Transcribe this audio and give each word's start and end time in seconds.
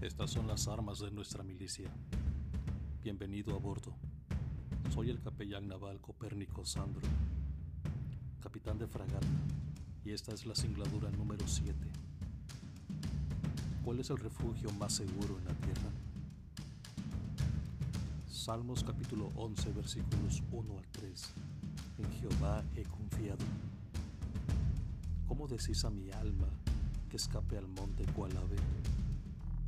Estas 0.00 0.30
son 0.30 0.46
las 0.46 0.66
armas 0.66 1.00
de 1.00 1.10
nuestra 1.10 1.42
milicia. 1.42 1.90
Bienvenido 3.02 3.54
a 3.54 3.58
bordo. 3.58 3.92
Soy 4.94 5.10
el 5.10 5.20
capellán 5.20 5.68
naval 5.68 6.00
Copérnico 6.00 6.64
Sandro, 6.64 7.06
capitán 8.42 8.78
de 8.78 8.86
fragata, 8.86 9.26
y 10.02 10.12
esta 10.12 10.32
es 10.32 10.46
la 10.46 10.54
singladura 10.54 11.10
número 11.10 11.46
7. 11.46 11.74
¿Cuál 13.84 14.00
es 14.00 14.08
el 14.08 14.16
refugio 14.16 14.72
más 14.72 14.94
seguro 14.94 15.36
en 15.38 15.44
la 15.44 15.54
tierra? 15.56 15.90
Salmos 18.26 18.82
capítulo 18.82 19.30
11 19.36 19.72
versículos 19.72 20.42
1 20.50 20.78
al 20.78 20.86
3. 20.92 21.34
En 21.98 22.12
Jehová 22.12 22.64
he 22.74 22.84
confiado. 22.84 23.44
¿Cómo 25.28 25.46
decís 25.46 25.84
a 25.84 25.90
mi 25.90 26.10
alma 26.10 26.48
que 27.10 27.18
escape 27.18 27.58
al 27.58 27.68
monte 27.68 28.06
cual 28.14 28.34
ave? 28.38 28.56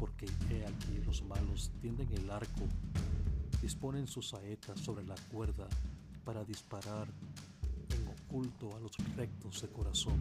Porque 0.03 0.27
he 0.51 0.67
aquí 0.67 1.01
los 1.07 1.23
malos 1.23 1.71
tienden 1.81 2.09
el 2.13 2.29
arco, 2.29 2.65
disponen 3.61 4.09
sus 4.09 4.31
saetas 4.31 4.81
sobre 4.81 5.05
la 5.05 5.15
cuerda 5.31 5.69
para 6.25 6.43
disparar 6.45 7.07
en 7.89 8.09
oculto 8.09 8.75
a 8.75 8.81
los 8.81 8.97
rectos 9.15 9.63
de 9.63 9.69
corazón. 9.69 10.19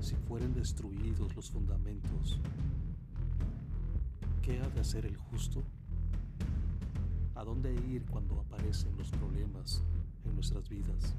Si 0.00 0.14
fueren 0.14 0.54
destruidos 0.54 1.36
los 1.36 1.50
fundamentos, 1.50 2.40
¿qué 4.40 4.60
ha 4.62 4.68
de 4.70 4.80
hacer 4.80 5.04
el 5.04 5.18
justo? 5.18 5.62
¿A 7.34 7.44
dónde 7.44 7.74
ir 7.74 8.06
cuando 8.06 8.40
aparecen 8.40 8.96
los 8.96 9.10
problemas 9.10 9.82
en 10.24 10.34
nuestras 10.36 10.66
vidas? 10.70 11.14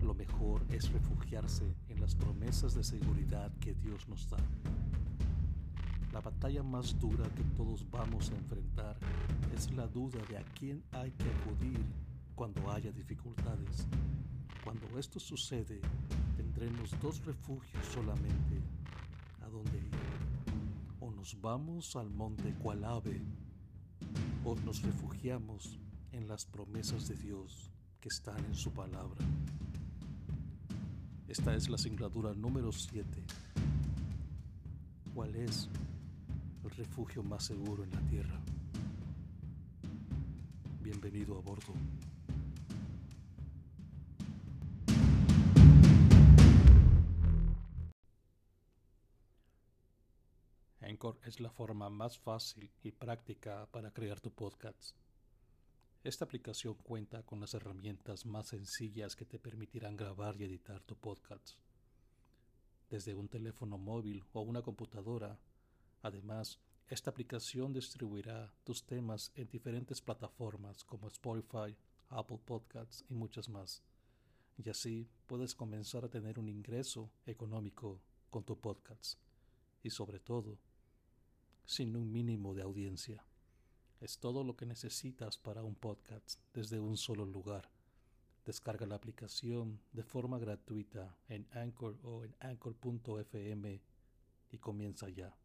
Lo 0.00 0.14
mejor 0.14 0.64
es 0.70 0.92
refugiarse 0.92 1.74
en 1.88 2.00
las 2.00 2.14
promesas 2.14 2.72
de 2.72 2.84
seguridad 2.84 3.50
que 3.58 3.74
Dios 3.74 4.08
nos 4.08 4.30
da. 4.30 4.38
La 6.12 6.20
batalla 6.20 6.62
más 6.62 6.98
dura 6.98 7.24
que 7.34 7.44
todos 7.56 7.88
vamos 7.88 8.30
a 8.30 8.34
enfrentar 8.34 8.98
es 9.54 9.70
la 9.72 9.86
duda 9.86 10.18
de 10.28 10.38
a 10.38 10.42
quién 10.58 10.82
hay 10.90 11.12
que 11.12 11.30
acudir 11.30 11.78
cuando 12.34 12.70
haya 12.70 12.90
dificultades. 12.90 13.86
Cuando 14.64 14.98
esto 14.98 15.20
sucede, 15.20 15.80
tendremos 16.36 16.98
dos 17.00 17.24
refugios 17.24 17.86
solamente 17.86 18.60
a 19.40 19.48
dónde 19.48 19.78
ir. 19.78 19.90
O 20.98 21.12
nos 21.12 21.40
vamos 21.40 21.94
al 21.94 22.10
monte 22.10 22.54
cual 22.54 22.84
ave 22.84 23.20
o 24.44 24.56
nos 24.56 24.82
refugiamos 24.82 25.78
en 26.10 26.26
las 26.26 26.44
promesas 26.44 27.06
de 27.06 27.14
Dios 27.14 27.70
que 28.00 28.08
están 28.08 28.44
en 28.46 28.54
su 28.54 28.72
palabra. 28.72 29.24
Esta 31.28 31.54
es 31.54 31.68
la 31.68 31.78
singladura 31.78 32.34
número 32.34 32.72
7. 32.72 33.22
¿Cuál 35.14 35.36
es 35.36 35.68
refugio 36.76 37.22
más 37.22 37.44
seguro 37.44 37.84
en 37.84 37.90
la 37.90 38.00
tierra? 38.08 38.40
Bienvenido 40.80 41.38
a 41.38 41.40
bordo. 41.40 41.74
Anchor 50.80 51.20
es 51.24 51.40
la 51.40 51.50
forma 51.50 51.88
más 51.88 52.18
fácil 52.18 52.70
y 52.82 52.90
práctica 52.92 53.66
para 53.70 53.92
crear 53.92 54.20
tu 54.20 54.32
podcast. 54.32 54.96
Esta 56.02 56.24
aplicación 56.24 56.74
cuenta 56.74 57.22
con 57.22 57.40
las 57.40 57.52
herramientas 57.52 58.24
más 58.24 58.48
sencillas 58.48 59.14
que 59.14 59.26
te 59.26 59.38
permitirán 59.38 59.96
grabar 59.96 60.40
y 60.40 60.44
editar 60.44 60.82
tu 60.82 60.96
podcast. 60.96 61.56
Desde 62.88 63.14
un 63.14 63.28
teléfono 63.28 63.76
móvil 63.76 64.24
o 64.32 64.40
una 64.40 64.62
computadora. 64.62 65.38
Además, 66.02 66.58
esta 66.88 67.10
aplicación 67.10 67.72
distribuirá 67.72 68.52
tus 68.64 68.84
temas 68.84 69.30
en 69.34 69.48
diferentes 69.48 70.00
plataformas 70.00 70.82
como 70.84 71.08
Spotify, 71.08 71.76
Apple 72.08 72.40
Podcasts 72.44 73.04
y 73.08 73.14
muchas 73.14 73.48
más. 73.48 73.82
Y 74.56 74.68
así 74.68 75.08
puedes 75.26 75.54
comenzar 75.54 76.04
a 76.04 76.10
tener 76.10 76.38
un 76.38 76.48
ingreso 76.48 77.10
económico 77.26 78.00
con 78.28 78.44
tu 78.44 78.58
podcast. 78.58 79.18
Y 79.82 79.90
sobre 79.90 80.18
todo, 80.18 80.58
sin 81.64 81.96
un 81.96 82.10
mínimo 82.10 82.54
de 82.54 82.62
audiencia. 82.62 83.24
Es 84.00 84.18
todo 84.18 84.42
lo 84.42 84.56
que 84.56 84.66
necesitas 84.66 85.38
para 85.38 85.62
un 85.62 85.76
podcast 85.76 86.40
desde 86.52 86.80
un 86.80 86.96
solo 86.96 87.24
lugar. 87.24 87.70
Descarga 88.44 88.86
la 88.86 88.96
aplicación 88.96 89.80
de 89.92 90.02
forma 90.02 90.38
gratuita 90.38 91.16
en 91.28 91.46
Anchor 91.52 91.98
o 92.02 92.24
en 92.24 92.34
anchor.fm 92.40 93.80
y 94.50 94.58
comienza 94.58 95.08
ya. 95.08 95.39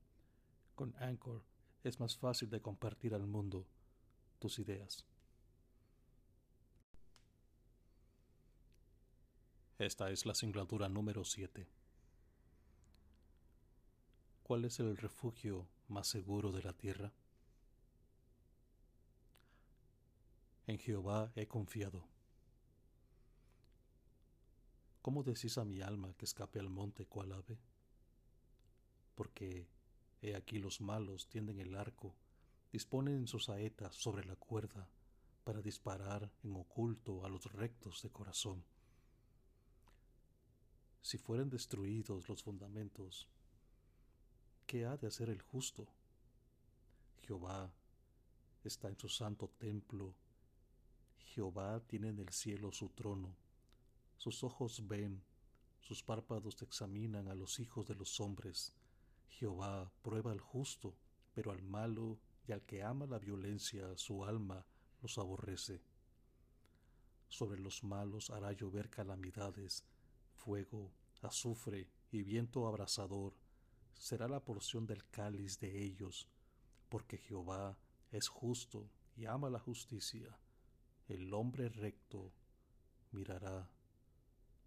Con 0.76 0.94
Anchor 0.98 1.42
es 1.84 2.00
más 2.00 2.18
fácil 2.18 2.50
de 2.50 2.62
compartir 2.62 3.14
al 3.16 3.26
mundo 3.26 3.66
tus 4.40 4.60
ideas. 4.60 5.06
Esta 9.78 10.10
es 10.12 10.26
la 10.26 10.36
singladura 10.36 10.90
número 10.90 11.24
7. 11.24 11.68
¿Cuál 14.44 14.66
es 14.66 14.80
el 14.80 14.98
refugio 14.98 15.68
más 15.88 16.08
seguro 16.08 16.52
de 16.52 16.64
la 16.64 16.74
tierra? 16.74 17.14
En 20.68 20.78
Jehová 20.78 21.32
he 21.36 21.48
confiado. 21.48 22.08
¿Cómo 25.02 25.24
decís 25.24 25.58
a 25.58 25.66
mi 25.66 25.82
alma 25.82 26.14
que 26.18 26.26
escape 26.26 26.60
al 26.60 26.70
monte 26.70 27.06
cual 27.06 27.32
ave? 27.32 27.60
Porque 29.14 29.68
he 30.26 30.36
aquí 30.36 30.58
los 30.58 30.82
malos 30.82 31.28
tienden 31.28 31.60
el 31.60 31.76
arco, 31.76 32.16
disponen 32.72 33.28
sus 33.28 33.46
saetas 33.46 33.96
sobre 33.96 34.26
la 34.26 34.36
cuerda 34.36 34.90
para 35.44 35.62
disparar 35.62 36.32
en 36.44 36.56
oculto 36.56 37.24
a 37.24 37.30
los 37.30 37.46
rectos 37.54 38.02
de 38.02 38.10
corazón. 38.10 38.64
Si 41.02 41.20
fueren 41.20 41.52
destruidos 41.52 42.28
los 42.28 42.42
fundamentos, 42.42 43.28
¿qué 44.66 44.86
ha 44.86 44.98
de 44.98 45.08
hacer 45.08 45.30
el 45.30 45.42
justo? 45.44 45.88
Jehová 47.22 47.72
está 48.64 48.88
en 48.88 48.98
su 48.98 49.08
santo 49.08 49.50
templo. 49.60 50.16
Jehová 51.20 51.80
tiene 51.86 52.10
en 52.10 52.20
el 52.20 52.30
cielo 52.30 52.72
su 52.72 52.90
trono. 52.90 53.36
Sus 54.18 54.44
ojos 54.44 54.88
ven, 54.88 55.24
sus 55.82 56.02
párpados 56.02 56.60
examinan 56.64 57.28
a 57.28 57.36
los 57.36 57.60
hijos 57.60 57.86
de 57.86 57.94
los 57.94 58.20
hombres. 58.20 58.74
Jehová 59.30 59.92
prueba 60.02 60.32
al 60.32 60.40
justo, 60.40 60.96
pero 61.34 61.52
al 61.52 61.62
malo 61.62 62.20
y 62.48 62.52
al 62.52 62.64
que 62.64 62.84
ama 62.84 63.06
la 63.06 63.20
violencia 63.20 63.98
su 63.98 64.24
alma 64.24 64.66
los 65.02 65.18
aborrece. 65.18 65.82
Sobre 67.28 67.60
los 67.60 67.84
malos 67.84 68.30
hará 68.30 68.54
llover 68.54 68.90
calamidades, 68.90 69.84
fuego, 70.34 70.92
azufre 71.22 71.90
y 72.12 72.24
viento 72.24 72.68
abrasador 72.68 73.36
será 73.94 74.28
la 74.28 74.44
porción 74.44 74.86
del 74.86 75.08
cáliz 75.10 75.60
de 75.60 75.84
ellos, 75.84 76.28
porque 76.90 77.18
Jehová 77.18 77.78
es 78.12 78.28
justo 78.28 78.90
y 79.16 79.26
ama 79.26 79.50
la 79.50 79.60
justicia. 79.60 80.38
El 81.08 81.34
hombre 81.34 81.70
recto 81.70 82.32
mirará 83.12 83.70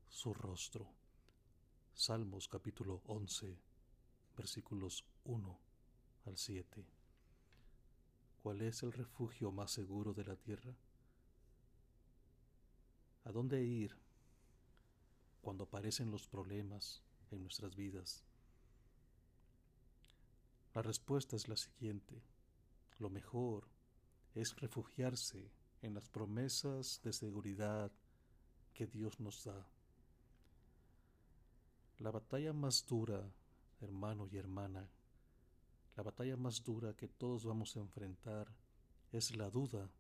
su 0.08 0.34
rostro. 0.34 0.88
Salmos 1.94 2.48
capítulo 2.48 3.02
11, 3.06 3.58
versículos 4.38 5.04
1 5.24 5.58
al 6.26 6.36
7. 6.38 6.86
¿Cuál 8.40 8.62
es 8.62 8.84
el 8.84 8.92
refugio 8.92 9.50
más 9.50 9.72
seguro 9.72 10.14
de 10.14 10.24
la 10.24 10.36
tierra? 10.36 10.72
¿A 13.24 13.32
dónde 13.32 13.64
ir 13.64 13.96
cuando 15.42 15.64
aparecen 15.64 16.12
los 16.12 16.28
problemas 16.28 17.02
en 17.32 17.42
nuestras 17.42 17.74
vidas? 17.74 18.24
La 20.72 20.82
respuesta 20.82 21.34
es 21.34 21.48
la 21.48 21.56
siguiente. 21.56 22.22
Lo 22.98 23.10
mejor 23.10 23.68
es 24.36 24.54
refugiarse 24.56 25.50
en 25.82 25.94
las 25.94 26.08
promesas 26.08 27.00
de 27.02 27.12
seguridad 27.12 27.90
que 28.72 28.86
Dios 28.86 29.18
nos 29.18 29.42
da. 29.42 29.68
La 31.98 32.12
batalla 32.12 32.52
más 32.52 32.86
dura, 32.86 33.32
hermano 33.80 34.28
y 34.30 34.36
hermana, 34.36 34.88
la 35.96 36.02
batalla 36.02 36.36
más 36.36 36.62
dura 36.62 36.94
que 36.94 37.08
todos 37.08 37.44
vamos 37.44 37.76
a 37.76 37.80
enfrentar 37.80 38.48
es 39.12 39.36
la 39.36 39.50
duda, 39.50 39.90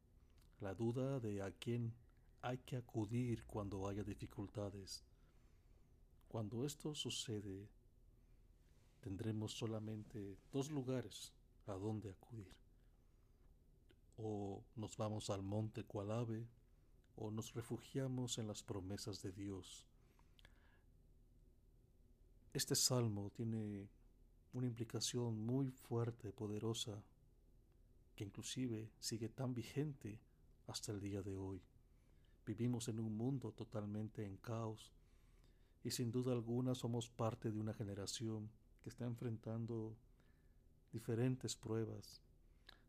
la 0.60 0.74
duda 0.74 1.20
de 1.20 1.42
a 1.42 1.50
quién 1.50 1.94
hay 2.42 2.58
que 2.58 2.76
acudir 2.76 3.44
cuando 3.44 3.88
haya 3.88 4.04
dificultades. 4.04 5.02
Cuando 6.28 6.64
esto 6.64 6.94
sucede, 6.94 7.68
tendremos 9.00 9.52
solamente 9.52 10.36
dos 10.52 10.70
lugares 10.70 11.32
a 11.66 11.72
donde 11.72 12.10
acudir. 12.10 12.54
O 14.16 14.62
nos 14.76 14.96
vamos 14.96 15.30
al 15.30 15.42
monte 15.42 15.84
cual 15.84 16.10
ave, 16.10 16.46
o 17.16 17.30
nos 17.30 17.54
refugiamos 17.54 18.38
en 18.38 18.46
las 18.46 18.62
promesas 18.62 19.22
de 19.22 19.32
Dios. 19.32 19.86
Este 22.52 22.74
salmo 22.74 23.30
tiene 23.30 23.88
una 24.54 24.66
implicación 24.66 25.38
muy 25.38 25.70
fuerte, 25.70 26.32
poderosa, 26.32 27.02
que 28.16 28.24
inclusive 28.24 28.90
sigue 28.98 29.28
tan 29.28 29.54
vigente 29.54 30.18
hasta 30.66 30.92
el 30.92 31.00
día 31.00 31.22
de 31.22 31.36
hoy. 31.36 31.60
Vivimos 32.46 32.88
en 32.88 33.00
un 33.00 33.16
mundo 33.16 33.52
totalmente 33.52 34.24
en 34.24 34.38
caos 34.38 34.92
y 35.84 35.90
sin 35.90 36.10
duda 36.10 36.32
alguna 36.32 36.74
somos 36.74 37.10
parte 37.10 37.52
de 37.52 37.58
una 37.58 37.74
generación 37.74 38.50
que 38.82 38.88
está 38.88 39.04
enfrentando 39.04 39.94
diferentes 40.90 41.54
pruebas, 41.54 42.22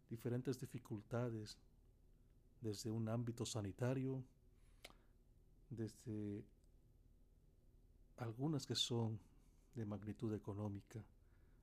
diferentes 0.10 0.58
dificultades, 0.58 1.58
desde 2.62 2.90
un 2.90 3.10
ámbito 3.10 3.46
sanitario, 3.46 4.24
desde 5.70 6.46
algunas 8.18 8.66
que 8.66 8.76
son 8.76 9.20
de 9.80 9.86
magnitud 9.86 10.34
económica. 10.34 11.04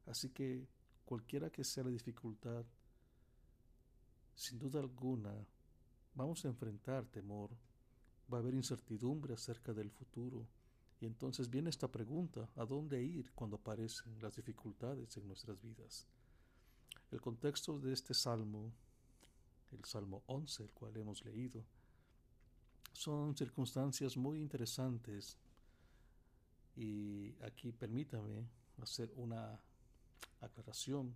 Así 0.07 0.31
que 0.31 0.67
cualquiera 1.05 1.51
que 1.51 1.63
sea 1.63 1.85
la 1.85 1.91
dificultad, 1.91 2.65
sin 4.35 4.59
duda 4.59 4.81
alguna, 4.81 5.35
vamos 6.15 6.45
a 6.45 6.49
enfrentar 6.49 7.05
temor, 7.07 7.51
va 8.33 8.39
a 8.39 8.41
haber 8.41 8.55
incertidumbre 8.55 9.35
acerca 9.35 9.73
del 9.75 9.91
futuro. 9.91 10.47
Y 10.99 11.05
entonces 11.05 11.51
viene 11.51 11.69
esta 11.69 11.89
pregunta, 11.89 12.49
¿a 12.57 12.65
dónde 12.65 13.03
ir 13.03 13.31
cuando 13.35 13.57
aparecen 13.57 14.19
las 14.23 14.35
dificultades 14.35 15.15
en 15.19 15.29
nuestras 15.29 15.61
vidas? 15.61 16.07
El 17.11 17.21
contexto 17.21 17.79
de 17.79 17.93
este 17.93 18.15
salmo, 18.15 18.73
el 19.73 19.85
Salmo 19.85 20.23
11, 20.27 20.63
el 20.63 20.71
cual 20.71 20.97
hemos 20.97 21.23
leído, 21.23 21.63
son 22.95 23.37
circunstancias 23.37 24.17
muy 24.17 24.41
interesantes 24.41 25.37
y 26.77 27.35
aquí 27.43 27.73
permítame 27.73 28.47
hacer 28.83 29.11
una 29.17 29.59
aclaración. 30.41 31.15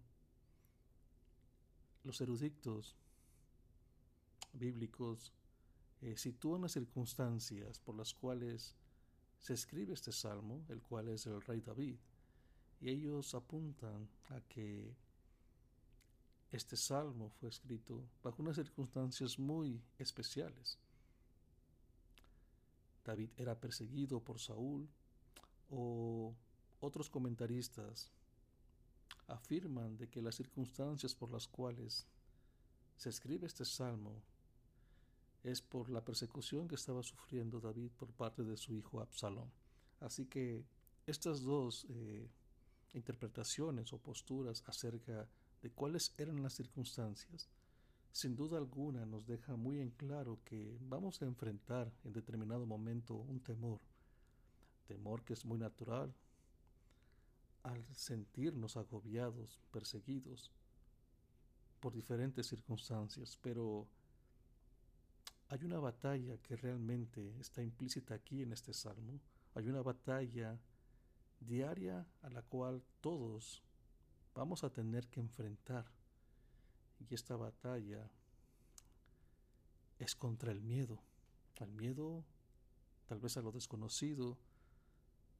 Los 2.03 2.21
eruditos 2.21 2.97
bíblicos 4.55 5.33
eh, 6.01 6.17
sitúan 6.17 6.63
las 6.63 6.73
circunstancias 6.73 7.79
por 7.79 7.95
las 7.95 8.15
cuales 8.15 8.75
se 9.39 9.53
escribe 9.53 9.93
este 9.93 10.13
salmo, 10.13 10.65
el 10.69 10.83
cual 10.83 11.09
es 11.09 11.27
el 11.27 11.41
rey 11.43 11.61
David, 11.61 11.97
y 12.81 12.89
ellos 12.89 13.35
apuntan 13.35 14.09
a 14.31 14.41
que 14.41 14.95
este 16.51 16.77
salmo 16.77 17.31
fue 17.39 17.51
escrito 17.51 18.03
bajo 18.23 18.43
unas 18.43 18.57
circunstancias 18.57 19.39
muy 19.39 19.83
especiales. 19.99 20.79
David 23.05 23.31
era 23.37 23.59
perseguido 23.59 24.21
por 24.21 24.41
Saúl 24.41 24.89
o 25.71 26.35
otros 26.81 27.09
comentaristas 27.09 28.11
afirman 29.27 29.97
de 29.97 30.09
que 30.09 30.23
las 30.23 30.35
circunstancias 30.35 31.15
por 31.15 31.31
las 31.31 31.47
cuales 31.47 32.07
se 32.97 33.09
escribe 33.09 33.47
este 33.47 33.65
salmo 33.65 34.23
es 35.43 35.63
por 35.63 35.89
la 35.89 36.05
persecución 36.05 36.69
que 36.69 36.75
estaba 36.75 37.03
sufriendo 37.03 37.61
David 37.61 37.91
por 37.97 38.13
parte 38.13 38.43
de 38.43 38.57
su 38.57 38.75
hijo 38.75 39.01
Absalón. 39.01 39.51
Así 40.01 40.27
que 40.27 40.65
estas 41.07 41.43
dos 41.43 41.87
eh, 41.89 42.29
interpretaciones 42.93 43.93
o 43.93 43.99
posturas 43.99 44.63
acerca 44.67 45.29
de 45.63 45.71
cuáles 45.71 46.15
eran 46.19 46.43
las 46.43 46.55
circunstancias, 46.55 47.49
sin 48.13 48.35
duda 48.35 48.59
alguna 48.59 49.07
nos 49.07 49.27
deja 49.27 49.57
muy 49.57 49.81
en 49.81 49.91
claro 49.91 50.41
que 50.45 50.77
vamos 50.81 51.23
a 51.23 51.27
enfrentar 51.27 51.93
en 52.05 52.13
determinado 52.13 52.67
momento 52.67 53.15
un 53.15 53.41
temor, 53.41 53.81
temor 54.91 55.23
que 55.23 55.35
es 55.35 55.45
muy 55.45 55.57
natural 55.57 56.13
al 57.63 57.85
sentirnos 57.95 58.77
agobiados, 58.77 59.61
perseguidos 59.71 60.51
por 61.79 61.93
diferentes 61.93 62.49
circunstancias, 62.49 63.39
pero 63.41 63.87
hay 65.49 65.63
una 65.63 65.79
batalla 65.79 66.37
que 66.39 66.57
realmente 66.57 67.37
está 67.39 67.63
implícita 67.63 68.15
aquí 68.15 68.43
en 68.43 68.53
este 68.53 68.73
salmo, 68.73 69.21
hay 69.55 69.69
una 69.69 69.83
batalla 69.83 70.59
diaria 71.39 72.05
a 72.23 72.31
la 72.31 72.43
cual 72.43 72.83
todos 73.01 73.63
vamos 74.35 74.65
a 74.65 74.71
tener 74.71 75.07
que 75.07 75.21
enfrentar. 75.21 75.87
Y 76.99 77.15
esta 77.15 77.37
batalla 77.37 78.11
es 80.01 80.17
contra 80.17 80.51
el 80.51 80.61
miedo, 80.61 81.01
al 81.61 81.71
miedo 81.71 82.25
tal 83.11 83.19
vez 83.19 83.37
a 83.37 83.43
lo 83.43 83.51
desconocido, 83.51 84.39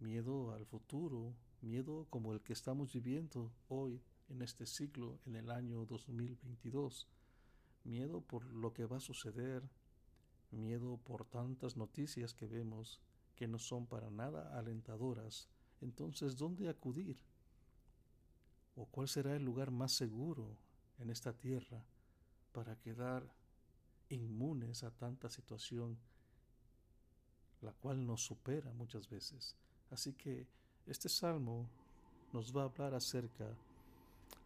miedo 0.01 0.53
al 0.53 0.67
futuro, 0.67 1.35
miedo 1.61 2.07
como 2.11 2.33
el 2.33 2.41
que 2.41 2.53
estamos 2.53 2.93
viviendo 2.93 3.53
hoy 3.69 4.03
en 4.29 4.43
este 4.43 4.67
siglo, 4.67 5.19
en 5.27 5.37
el 5.37 5.51
año 5.51 5.85
2022, 5.85 7.07
miedo 7.85 8.21
por 8.21 8.45
lo 8.45 8.73
que 8.73 8.87
va 8.87 8.97
a 8.97 9.01
suceder, 9.01 9.69
miedo 10.51 10.99
por 10.99 11.25
tantas 11.25 11.77
noticias 11.77 12.35
que 12.35 12.47
vemos 12.47 13.01
que 13.37 13.49
no 13.49 13.59
son 13.59 13.87
para 13.87 14.11
nada 14.11 14.59
alentadoras. 14.59 15.49
Entonces, 15.81 16.37
¿dónde 16.37 16.69
acudir? 16.69 17.19
¿O 18.77 18.87
cuál 18.87 19.09
será 19.09 19.37
el 19.37 19.45
lugar 19.45 19.71
más 19.71 19.93
seguro 19.93 20.57
en 20.99 21.11
esta 21.11 21.33
tierra 21.33 21.85
para 22.53 22.77
quedar 22.77 23.35
inmunes 24.09 24.83
a 24.83 24.91
tanta 24.91 25.29
situación, 25.29 25.99
la 27.61 27.73
cual 27.73 28.07
nos 28.07 28.23
supera 28.23 28.73
muchas 28.73 29.09
veces? 29.09 29.57
Así 29.91 30.13
que 30.13 30.47
este 30.87 31.09
salmo 31.09 31.67
nos 32.33 32.57
va 32.57 32.63
a 32.63 32.65
hablar 32.67 32.95
acerca, 32.95 33.47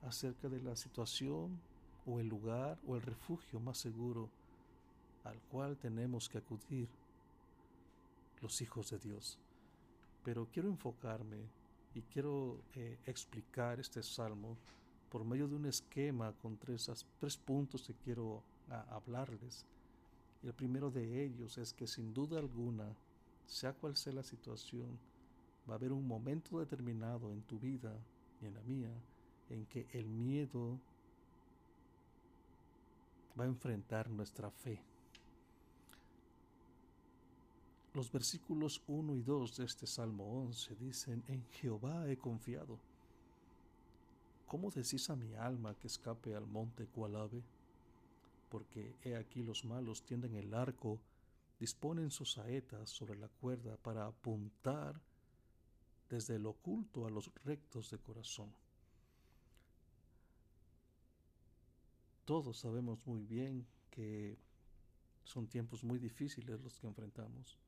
acerca 0.03 0.49
de 0.49 0.61
la 0.61 0.77
situación 0.77 1.61
o 2.07 2.21
el 2.21 2.29
lugar 2.29 2.79
o 2.87 2.97
el 2.97 3.03
refugio 3.03 3.61
más 3.61 3.79
seguro 3.79 4.29
al 5.25 5.39
cual 5.51 5.77
tenemos 5.77 6.29
que 6.29 6.39
acudir 6.39 6.89
los 8.41 8.61
hijos 8.61 8.91
de 8.91 8.99
Dios. 8.99 9.39
Pero 10.23 10.47
quiero 10.53 10.69
enfocarme 10.69 11.39
y 11.95 12.03
quiero 12.03 12.61
eh, 12.75 12.99
explicar 13.07 13.81
este 13.81 14.03
salmo 14.03 14.57
por 15.11 15.25
medio 15.25 15.47
de 15.49 15.55
un 15.55 15.67
esquema 15.67 16.33
con 16.43 16.57
tres, 16.57 16.91
tres 17.21 17.37
puntos 17.37 17.87
que 17.87 17.95
quiero 17.95 18.43
hablarles. 18.91 19.67
el 20.43 20.53
primero 20.53 20.91
de 20.91 21.25
ellos 21.25 21.57
es 21.59 21.73
que 21.73 21.87
sin 21.87 22.13
duda 22.13 22.39
alguna, 22.39 22.97
sea 23.47 23.73
cual 23.73 23.97
sea 23.97 24.13
la 24.13 24.23
situación, 24.23 24.99
va 25.69 25.75
a 25.75 25.77
haber 25.77 25.93
un 25.93 26.07
momento 26.07 26.59
determinado 26.59 27.33
en 27.33 27.43
tu 27.43 27.59
vida 27.59 27.97
y 28.41 28.47
en 28.47 28.55
la 28.55 28.63
mía 28.63 28.91
en 29.51 29.67
que 29.67 29.87
el 29.93 30.09
miedo 30.09 30.79
va 33.39 33.45
a 33.45 33.49
enfrentar 33.49 34.09
nuestra 34.11 34.51
fe. 34.51 34.81
Los 37.95 38.11
versículos 38.11 38.83
1 38.89 39.15
y 39.17 39.23
2 39.23 39.57
de 39.57 39.65
este 39.65 39.87
Salmo 39.87 40.43
11 40.43 40.75
dicen, 40.77 41.23
en 41.29 41.45
Jehová 41.53 42.11
he 42.11 42.17
confiado. 42.17 42.79
¿Cómo 44.47 44.71
decís 44.71 45.09
a 45.11 45.17
mi 45.17 45.35
alma 45.35 45.75
que 45.75 45.87
escape 45.87 46.35
al 46.35 46.47
monte 46.47 46.87
cual 46.87 47.17
ave? 47.17 47.43
Porque 48.51 48.97
he 49.03 49.17
aquí 49.17 49.43
los 49.43 49.65
malos 49.65 50.03
tienden 50.03 50.35
el 50.35 50.55
arco, 50.55 50.99
disponen 51.59 52.11
sus 52.11 52.33
saetas 52.33 52.91
sobre 52.91 53.17
la 53.17 53.29
cuerda 53.29 53.77
para 53.77 54.07
apuntar 54.07 55.01
desde 56.09 56.37
el 56.37 56.47
oculto 56.47 57.07
a 57.07 57.11
los 57.11 57.31
rectos 57.45 57.91
de 57.91 57.99
corazón. 57.99 58.53
Todos 62.25 62.59
sabemos 62.59 63.07
muy 63.07 63.25
bien 63.25 63.67
que 63.91 64.39
son 65.25 65.47
tiempos 65.47 65.85
muy 65.85 65.99
difíciles 65.99 66.61
los 66.61 66.79
que 66.79 66.87
enfrentamos. 66.87 67.59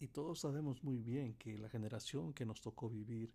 Y 0.00 0.08
todos 0.08 0.40
sabemos 0.40 0.82
muy 0.84 0.98
bien 0.98 1.34
que 1.34 1.58
la 1.58 1.68
generación 1.68 2.32
que 2.32 2.46
nos 2.46 2.60
tocó 2.60 2.88
vivir, 2.88 3.32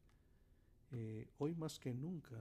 eh, 0.91 1.27
hoy 1.37 1.55
más 1.55 1.77
que 1.79 1.93
nunca, 1.93 2.37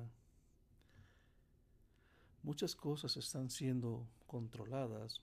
muchas 2.43 2.77
cosas 2.77 3.17
están 3.17 3.51
siendo 3.51 4.07
controladas, 4.27 5.21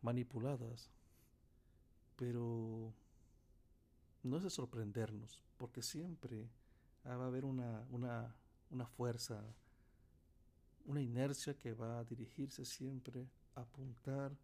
manipuladas, 0.00 0.90
pero 2.16 2.92
no 4.22 4.36
es 4.36 4.42
de 4.42 4.50
sorprendernos, 4.50 5.40
porque 5.56 5.82
siempre 5.82 6.48
va 7.06 7.24
a 7.24 7.26
haber 7.26 7.44
una, 7.44 7.86
una, 7.90 8.34
una 8.70 8.86
fuerza, 8.86 9.42
una 10.84 11.00
inercia 11.00 11.56
que 11.56 11.72
va 11.72 11.98
a 11.98 12.04
dirigirse 12.04 12.64
siempre 12.64 13.28
a 13.54 13.62
apuntar 13.62 14.36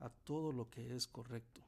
a 0.00 0.08
todo 0.08 0.52
lo 0.52 0.68
que 0.70 0.94
es 0.94 1.06
correcto 1.06 1.62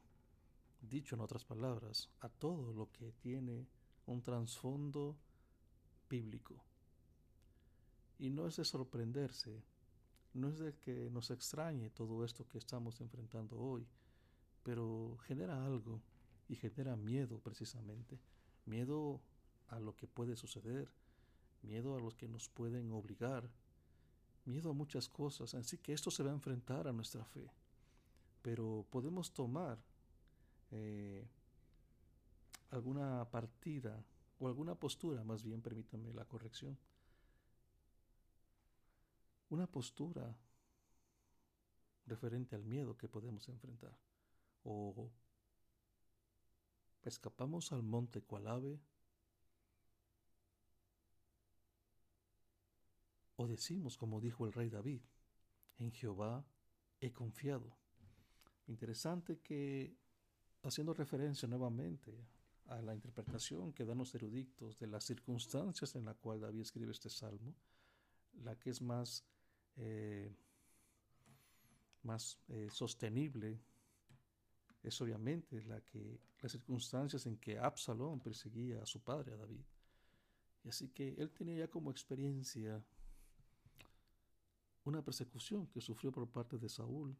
dicho 0.81 1.15
en 1.15 1.21
otras 1.21 1.43
palabras, 1.43 2.09
a 2.21 2.29
todo 2.29 2.73
lo 2.73 2.91
que 2.91 3.11
tiene 3.13 3.67
un 4.05 4.21
trasfondo 4.21 5.17
bíblico. 6.09 6.63
Y 8.19 8.29
no 8.29 8.47
es 8.47 8.57
de 8.57 8.65
sorprenderse, 8.65 9.63
no 10.33 10.49
es 10.49 10.59
de 10.59 10.75
que 10.75 11.09
nos 11.09 11.29
extrañe 11.31 11.89
todo 11.89 12.23
esto 12.23 12.47
que 12.47 12.57
estamos 12.57 13.01
enfrentando 13.01 13.59
hoy, 13.59 13.87
pero 14.63 15.17
genera 15.25 15.65
algo 15.65 16.01
y 16.47 16.55
genera 16.55 16.95
miedo 16.95 17.39
precisamente, 17.39 18.19
miedo 18.65 19.21
a 19.67 19.79
lo 19.79 19.95
que 19.95 20.07
puede 20.07 20.35
suceder, 20.35 20.89
miedo 21.61 21.95
a 21.95 21.99
los 21.99 22.15
que 22.15 22.27
nos 22.27 22.47
pueden 22.49 22.91
obligar, 22.91 23.49
miedo 24.45 24.71
a 24.71 24.73
muchas 24.73 25.09
cosas. 25.09 25.53
Así 25.53 25.77
que 25.77 25.93
esto 25.93 26.09
se 26.11 26.23
va 26.23 26.31
a 26.31 26.35
enfrentar 26.35 26.87
a 26.87 26.93
nuestra 26.93 27.23
fe. 27.25 27.49
Pero 28.41 28.85
podemos 28.89 29.33
tomar 29.33 29.77
eh, 30.71 31.27
alguna 32.71 33.29
partida 33.29 34.03
o 34.39 34.47
alguna 34.47 34.75
postura, 34.75 35.23
más 35.23 35.43
bien, 35.43 35.61
permítanme 35.61 36.13
la 36.13 36.25
corrección, 36.25 36.77
una 39.49 39.67
postura 39.67 40.35
referente 42.05 42.55
al 42.55 42.63
miedo 42.63 42.97
que 42.97 43.07
podemos 43.07 43.47
enfrentar. 43.49 43.97
O 44.63 45.09
escapamos 47.03 47.71
al 47.71 47.83
monte 47.83 48.21
cual 48.21 48.47
ave, 48.47 48.79
o 53.35 53.47
decimos 53.47 53.97
como 53.97 54.19
dijo 54.19 54.45
el 54.45 54.53
rey 54.53 54.69
David, 54.69 55.01
en 55.77 55.91
Jehová 55.91 56.45
he 56.99 57.11
confiado. 57.11 57.77
Interesante 58.67 59.39
que, 59.39 59.95
haciendo 60.63 60.93
referencia 60.93 61.47
nuevamente 61.47 62.25
a 62.65 62.81
la 62.81 62.93
interpretación 62.93 63.71
que 63.71 63.85
dan 63.85 63.99
los 63.99 64.13
eruditos 64.15 64.77
de 64.77 64.87
las 64.87 65.05
circunstancias 65.05 65.95
en 65.95 66.05
la 66.05 66.15
cual 66.15 66.41
David 66.41 66.61
escribe 66.61 66.91
este 66.91 67.09
salmo, 67.09 67.55
la 68.43 68.57
que 68.57 68.71
es 68.71 68.81
más 68.81 69.23
eh, 69.77 70.35
más 72.07 72.39
eh, 72.47 72.69
sostenible 72.71 73.59
es 74.87 75.01
obviamente 75.01 75.61
la 75.63 75.81
que 75.81 76.19
las 76.41 76.51
circunstancias 76.51 77.25
en 77.25 77.37
que 77.37 77.57
Absalón 77.57 78.19
perseguía 78.19 78.81
a 78.81 78.85
su 78.85 79.01
padre, 79.01 79.33
a 79.33 79.37
David. 79.37 79.65
Y 80.63 80.69
así 80.69 80.89
que 80.89 81.15
él 81.17 81.31
tenía 81.31 81.57
ya 81.57 81.67
como 81.67 81.91
experiencia 81.91 82.83
una 84.83 85.03
persecución 85.03 85.67
que 85.67 85.81
sufrió 85.81 86.11
por 86.11 86.29
parte 86.29 86.57
de 86.57 86.69
Saúl, 86.69 87.17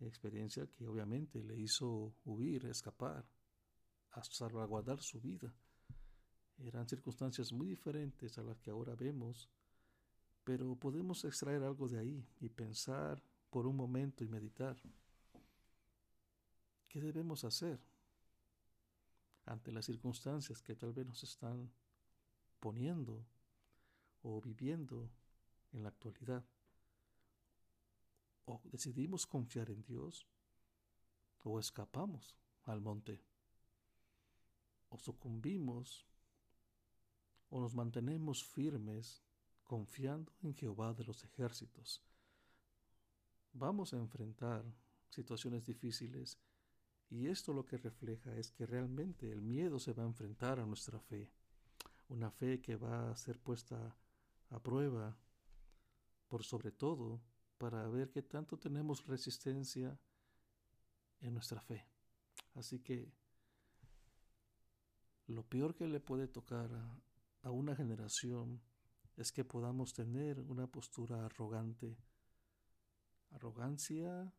experiencia 0.00 0.66
que 0.66 0.86
obviamente 0.86 1.42
le 1.42 1.58
hizo 1.58 2.14
huir, 2.24 2.66
escapar, 2.66 3.26
a 4.12 4.22
salvaguardar 4.22 5.00
su 5.00 5.20
vida. 5.20 5.52
Eran 6.58 6.88
circunstancias 6.88 7.52
muy 7.52 7.68
diferentes 7.68 8.38
a 8.38 8.42
las 8.42 8.58
que 8.58 8.70
ahora 8.70 8.94
vemos 8.94 9.48
pero 10.48 10.74
podemos 10.76 11.26
extraer 11.26 11.62
algo 11.62 11.88
de 11.88 11.98
ahí 11.98 12.26
y 12.40 12.48
pensar 12.48 13.22
por 13.50 13.66
un 13.66 13.76
momento 13.76 14.24
y 14.24 14.28
meditar. 14.28 14.78
¿Qué 16.88 17.00
debemos 17.00 17.44
hacer 17.44 17.78
ante 19.44 19.72
las 19.72 19.84
circunstancias 19.84 20.62
que 20.62 20.74
tal 20.74 20.92
vez 20.92 21.06
nos 21.06 21.22
están 21.22 21.70
poniendo 22.60 23.24
o 24.22 24.40
viviendo 24.40 25.10
en 25.72 25.82
la 25.82 25.90
actualidad? 25.90 26.44
¿O 28.46 28.60
decidimos 28.64 29.26
confiar 29.26 29.70
en 29.70 29.82
Dios? 29.82 30.26
¿O 31.44 31.60
escapamos 31.60 32.34
al 32.64 32.80
monte? 32.80 33.22
¿O 34.88 34.98
sucumbimos? 34.98 36.06
¿O 37.50 37.60
nos 37.60 37.74
mantenemos 37.74 38.42
firmes 38.44 39.22
confiando 39.68 40.32
en 40.42 40.54
Jehová 40.54 40.94
de 40.94 41.04
los 41.04 41.22
ejércitos. 41.22 42.02
Vamos 43.52 43.92
a 43.92 43.98
enfrentar 43.98 44.64
situaciones 45.10 45.66
difíciles 45.66 46.38
y 47.10 47.28
esto 47.28 47.54
lo 47.54 47.64
que 47.64 47.78
refleja 47.78 48.36
es 48.36 48.50
que 48.50 48.66
realmente 48.66 49.30
el 49.30 49.40
miedo 49.40 49.78
se 49.78 49.92
va 49.92 50.02
a 50.02 50.06
enfrentar 50.06 50.60
a 50.60 50.66
nuestra 50.66 51.00
fe, 51.00 51.30
una 52.08 52.30
fe 52.30 52.60
que 52.60 52.76
va 52.76 53.10
a 53.10 53.16
ser 53.16 53.38
puesta 53.38 53.96
a 54.50 54.62
prueba 54.62 55.16
por 56.28 56.44
sobre 56.44 56.70
todo 56.70 57.22
para 57.56 57.88
ver 57.88 58.10
qué 58.10 58.22
tanto 58.22 58.58
tenemos 58.58 59.06
resistencia 59.06 59.98
en 61.20 61.34
nuestra 61.34 61.60
fe. 61.60 61.86
Así 62.54 62.80
que 62.80 63.10
lo 65.26 65.42
peor 65.44 65.74
que 65.74 65.86
le 65.88 66.00
puede 66.00 66.28
tocar 66.28 66.72
a, 66.72 67.00
a 67.42 67.50
una 67.50 67.74
generación 67.74 68.60
es 69.16 69.32
que 69.32 69.44
podamos 69.44 69.94
tener 69.94 70.40
una 70.40 70.66
postura 70.66 71.24
arrogante. 71.24 71.98
Arrogancia 73.30 74.32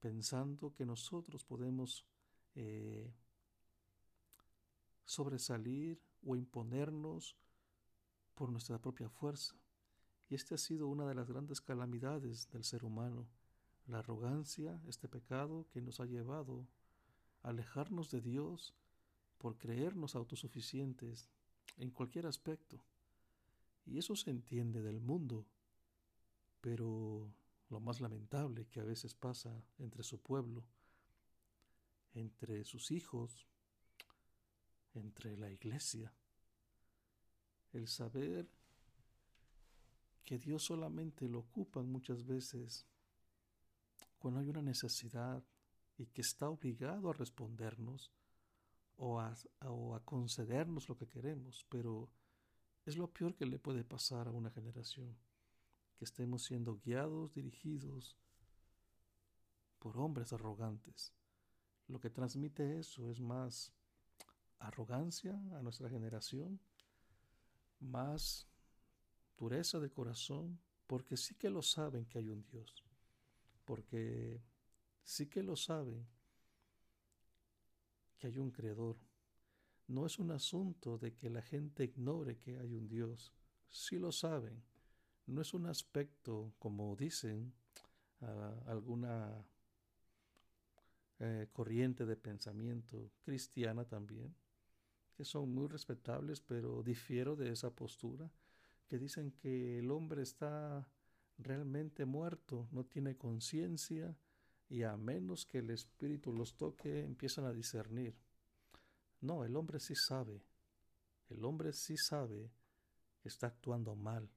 pensando 0.00 0.72
que 0.74 0.86
nosotros 0.86 1.44
podemos 1.44 2.06
eh, 2.54 3.12
sobresalir 5.04 6.00
o 6.24 6.36
imponernos 6.36 7.36
por 8.34 8.50
nuestra 8.50 8.78
propia 8.78 9.08
fuerza. 9.08 9.54
Y 10.28 10.34
esta 10.34 10.54
ha 10.54 10.58
sido 10.58 10.88
una 10.88 11.06
de 11.06 11.14
las 11.14 11.28
grandes 11.28 11.60
calamidades 11.60 12.50
del 12.50 12.64
ser 12.64 12.84
humano, 12.84 13.26
la 13.86 14.00
arrogancia, 14.00 14.80
este 14.86 15.08
pecado 15.08 15.66
que 15.70 15.80
nos 15.80 16.00
ha 16.00 16.04
llevado 16.04 16.68
a 17.42 17.48
alejarnos 17.48 18.10
de 18.10 18.20
Dios 18.20 18.74
por 19.38 19.56
creernos 19.56 20.14
autosuficientes, 20.14 21.30
en 21.78 21.90
cualquier 21.90 22.26
aspecto. 22.26 22.82
Y 23.86 23.98
eso 23.98 24.16
se 24.16 24.30
entiende 24.30 24.82
del 24.82 25.00
mundo. 25.00 25.46
Pero 26.60 27.32
lo 27.70 27.80
más 27.80 28.00
lamentable 28.00 28.66
que 28.66 28.80
a 28.80 28.84
veces 28.84 29.14
pasa 29.14 29.62
entre 29.78 30.02
su 30.02 30.20
pueblo, 30.20 30.64
entre 32.14 32.64
sus 32.64 32.90
hijos, 32.90 33.46
entre 34.94 35.36
la 35.36 35.50
iglesia, 35.50 36.12
el 37.72 37.86
saber 37.88 38.48
que 40.24 40.38
Dios 40.38 40.64
solamente 40.64 41.28
lo 41.28 41.40
ocupan 41.40 41.90
muchas 41.90 42.26
veces 42.26 42.86
cuando 44.18 44.40
hay 44.40 44.48
una 44.48 44.62
necesidad 44.62 45.42
y 45.96 46.06
que 46.06 46.20
está 46.20 46.48
obligado 46.48 47.10
a 47.10 47.12
respondernos 47.12 48.12
o 48.96 49.20
a, 49.20 49.34
concedernos 50.04 50.88
lo 50.88 50.96
que 50.96 51.08
queremos, 51.08 51.64
pero 51.68 52.10
es 52.84 52.96
lo 52.96 53.12
peor 53.12 53.36
que 53.36 53.46
le 53.46 53.58
puede 53.58 53.84
pasar 53.84 54.26
a 54.26 54.32
una 54.32 54.50
generación, 54.50 55.16
que 55.98 56.04
estemos 56.04 56.44
siendo 56.44 56.78
guiados, 56.78 57.34
dirigidos 57.34 58.16
por 59.80 59.98
hombres 59.98 60.32
arrogantes. 60.32 61.12
Lo 61.88 61.98
que 62.00 62.08
transmite 62.08 62.78
eso 62.78 63.10
es 63.10 63.20
más 63.20 63.72
arrogancia 64.60 65.32
a 65.56 65.62
nuestra 65.62 65.88
generación, 65.88 66.60
más 67.80 68.46
dureza 69.36 69.80
de 69.80 69.90
corazón, 69.90 70.60
porque 70.86 71.16
sí 71.16 71.34
que 71.34 71.50
lo 71.50 71.62
saben 71.62 72.06
que 72.06 72.18
hay 72.18 72.28
un 72.28 72.44
Dios, 72.44 72.84
porque 73.64 74.40
sí 75.02 75.26
que 75.26 75.42
lo 75.42 75.56
saben 75.56 76.06
que 78.18 78.28
hay 78.28 78.38
un 78.38 78.50
creador. 78.50 78.96
No 79.88 80.06
es 80.06 80.18
un 80.18 80.30
asunto 80.30 80.98
de 80.98 81.14
que 81.14 81.30
la 81.30 81.42
gente 81.42 81.84
ignore 81.84 82.36
que 82.38 82.58
hay 82.58 82.74
un 82.74 82.88
Dios. 82.88 83.32
Sí 83.70 83.98
lo 83.98 84.12
saben. 84.12 84.62
No 85.28 85.42
es 85.42 85.52
un 85.52 85.66
aspecto, 85.66 86.54
como 86.58 86.96
dicen 86.96 87.52
alguna 88.66 89.44
eh, 91.20 91.48
corriente 91.52 92.06
de 92.06 92.16
pensamiento 92.16 93.12
cristiana 93.22 93.84
también, 93.84 94.34
que 95.14 95.24
son 95.24 95.52
muy 95.52 95.68
respetables, 95.68 96.40
pero 96.40 96.82
difiero 96.82 97.36
de 97.36 97.52
esa 97.52 97.70
postura, 97.70 98.30
que 98.88 98.98
dicen 98.98 99.32
que 99.32 99.80
el 99.80 99.90
hombre 99.90 100.22
está 100.22 100.88
realmente 101.36 102.06
muerto, 102.06 102.66
no 102.72 102.86
tiene 102.86 103.18
conciencia, 103.18 104.16
y 104.70 104.82
a 104.82 104.96
menos 104.96 105.44
que 105.44 105.58
el 105.58 105.68
Espíritu 105.70 106.32
los 106.32 106.56
toque, 106.56 107.04
empiezan 107.04 107.44
a 107.44 107.52
discernir. 107.52 108.16
No, 109.20 109.44
el 109.44 109.56
hombre 109.56 109.78
sí 109.78 109.94
sabe, 109.94 110.42
el 111.28 111.44
hombre 111.44 111.74
sí 111.74 111.96
sabe 111.98 112.50
que 113.20 113.28
está 113.28 113.48
actuando 113.48 113.94
mal. 113.94 114.30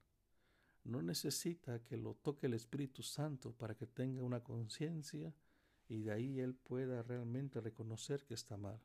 No 0.84 1.02
necesita 1.02 1.82
que 1.84 1.96
lo 1.96 2.14
toque 2.14 2.46
el 2.46 2.54
Espíritu 2.54 3.02
Santo 3.02 3.52
para 3.52 3.74
que 3.76 3.86
tenga 3.86 4.22
una 4.22 4.42
conciencia 4.42 5.34
y 5.88 6.02
de 6.02 6.12
ahí 6.12 6.40
él 6.40 6.54
pueda 6.54 7.02
realmente 7.02 7.60
reconocer 7.60 8.24
que 8.24 8.34
está 8.34 8.56
mal. 8.56 8.80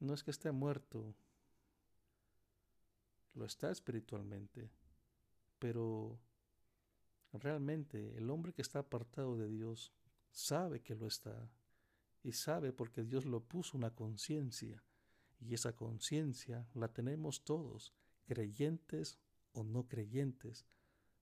No 0.00 0.14
es 0.14 0.24
que 0.24 0.30
esté 0.30 0.50
muerto, 0.50 1.14
lo 3.34 3.44
está 3.44 3.70
espiritualmente, 3.70 4.70
pero 5.58 6.18
Realmente 7.32 8.16
el 8.16 8.28
hombre 8.28 8.52
que 8.52 8.62
está 8.62 8.80
apartado 8.80 9.36
de 9.36 9.48
Dios 9.48 9.92
sabe 10.32 10.80
que 10.82 10.96
lo 10.96 11.06
está 11.06 11.48
y 12.22 12.32
sabe 12.32 12.72
porque 12.72 13.04
Dios 13.04 13.24
lo 13.24 13.40
puso 13.44 13.76
una 13.76 13.94
conciencia 13.94 14.82
y 15.38 15.54
esa 15.54 15.74
conciencia 15.74 16.66
la 16.74 16.92
tenemos 16.92 17.44
todos, 17.44 17.94
creyentes 18.26 19.18
o 19.52 19.64
no 19.64 19.88
creyentes, 19.88 20.66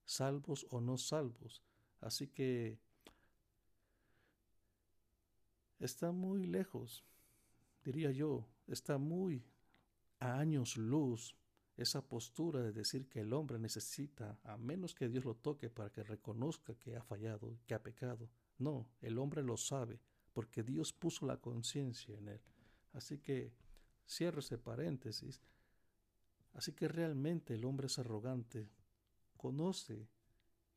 salvos 0.04 0.66
o 0.70 0.80
no 0.80 0.98
salvos. 0.98 1.62
Así 2.00 2.28
que 2.28 2.78
está 5.78 6.12
muy 6.12 6.44
lejos, 6.44 7.04
diría 7.84 8.10
yo, 8.10 8.46
está 8.66 8.98
muy 8.98 9.44
a 10.20 10.38
años 10.38 10.76
luz 10.76 11.36
esa 11.76 12.02
postura 12.02 12.60
de 12.60 12.72
decir 12.72 13.08
que 13.08 13.20
el 13.20 13.32
hombre 13.32 13.58
necesita, 13.58 14.38
a 14.42 14.56
menos 14.56 14.94
que 14.94 15.08
Dios 15.08 15.24
lo 15.24 15.36
toque 15.36 15.70
para 15.70 15.90
que 15.90 16.02
reconozca 16.02 16.74
que 16.74 16.96
ha 16.96 17.02
fallado, 17.02 17.56
que 17.66 17.74
ha 17.74 17.82
pecado. 17.82 18.28
No, 18.58 18.90
el 19.00 19.16
hombre 19.18 19.44
lo 19.44 19.56
sabe, 19.56 20.00
porque 20.32 20.64
Dios 20.64 20.92
puso 20.92 21.24
la 21.24 21.36
conciencia 21.36 22.18
en 22.18 22.28
él. 22.28 22.40
Así 22.92 23.18
que 23.18 23.52
cierro 24.08 24.40
ese 24.40 24.58
paréntesis. 24.58 25.40
Así 26.52 26.72
que 26.72 26.88
realmente 26.88 27.54
el 27.54 27.64
hombre 27.64 27.86
es 27.86 27.98
arrogante, 27.98 28.68
conoce 29.36 30.08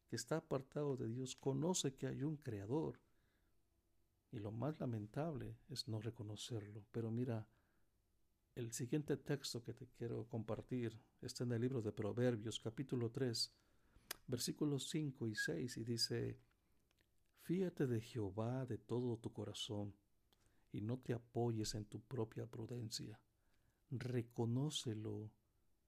que 0.07 0.15
está 0.15 0.37
apartado 0.37 0.97
de 0.97 1.07
Dios, 1.07 1.35
conoce 1.35 1.95
que 1.95 2.07
hay 2.07 2.23
un 2.23 2.37
creador. 2.37 2.99
Y 4.31 4.39
lo 4.39 4.51
más 4.51 4.79
lamentable 4.79 5.57
es 5.69 5.87
no 5.87 5.99
reconocerlo. 5.99 6.85
Pero 6.91 7.11
mira, 7.11 7.47
el 8.55 8.73
siguiente 8.73 9.15
texto 9.15 9.63
que 9.63 9.73
te 9.73 9.87
quiero 9.87 10.27
compartir 10.27 11.01
está 11.21 11.45
en 11.45 11.53
el 11.53 11.61
libro 11.61 11.81
de 11.81 11.93
Proverbios 11.93 12.59
capítulo 12.59 13.09
3, 13.09 13.51
versículos 14.27 14.89
5 14.89 15.27
y 15.27 15.35
6 15.35 15.77
y 15.77 15.83
dice, 15.85 16.39
Fíate 17.43 17.87
de 17.87 18.01
Jehová 18.01 18.65
de 18.65 18.77
todo 18.77 19.17
tu 19.17 19.31
corazón 19.31 19.95
y 20.71 20.81
no 20.81 20.99
te 20.99 21.13
apoyes 21.13 21.73
en 21.75 21.85
tu 21.85 22.01
propia 22.01 22.45
prudencia. 22.45 23.19
Reconócelo 23.89 25.31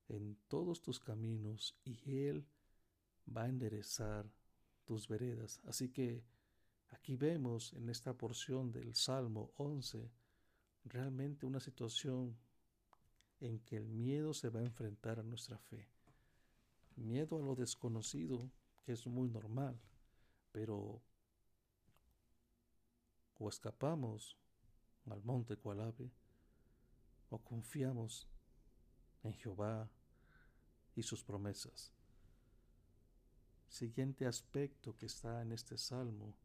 en 0.10 0.38
todos 0.48 0.82
tus 0.82 1.00
caminos 1.00 1.78
y 1.84 2.26
Él 2.28 2.46
va 3.26 3.44
a 3.44 3.50
enderezar 3.50 4.30
tus 4.86 5.08
veredas. 5.08 5.62
Así 5.66 5.90
que 5.90 6.24
aquí 6.90 7.16
vemos 7.16 7.74
en 7.74 7.90
esta 7.90 8.14
porción 8.14 8.72
del 8.72 8.96
Salmo 8.96 9.54
11 9.58 10.12
realmente 10.86 11.46
una 11.46 11.60
situación 11.60 12.38
en 13.40 13.60
que 13.60 13.78
el 13.78 13.88
miedo 13.88 14.34
se 14.34 14.50
va 14.50 14.60
a 14.60 14.66
enfrentar 14.66 15.20
a 15.20 15.24
nuestra 15.24 15.58
fe. 15.58 15.88
Miedo 16.96 17.38
a 17.38 17.42
lo 17.42 17.56
desconocido, 17.56 18.52
que 18.84 18.94
es 18.94 19.08
muy 19.08 19.30
normal, 19.30 19.80
pero 20.52 21.02
o 23.40 23.50
escapamos 23.50 24.38
al 25.10 25.22
monte 25.24 25.58
cual 25.58 25.82
ave, 25.82 26.12
o 27.30 27.40
confiamos 27.40 28.30
en 29.24 29.34
Jehová 29.34 29.90
y 30.96 31.04
sus 31.04 31.24
promesas. 31.24 31.92
Siguiente 33.68 34.26
aspecto 34.28 34.96
que 34.96 35.08
está 35.08 35.42
en 35.42 35.52
este 35.52 35.78
salmo, 35.78 36.36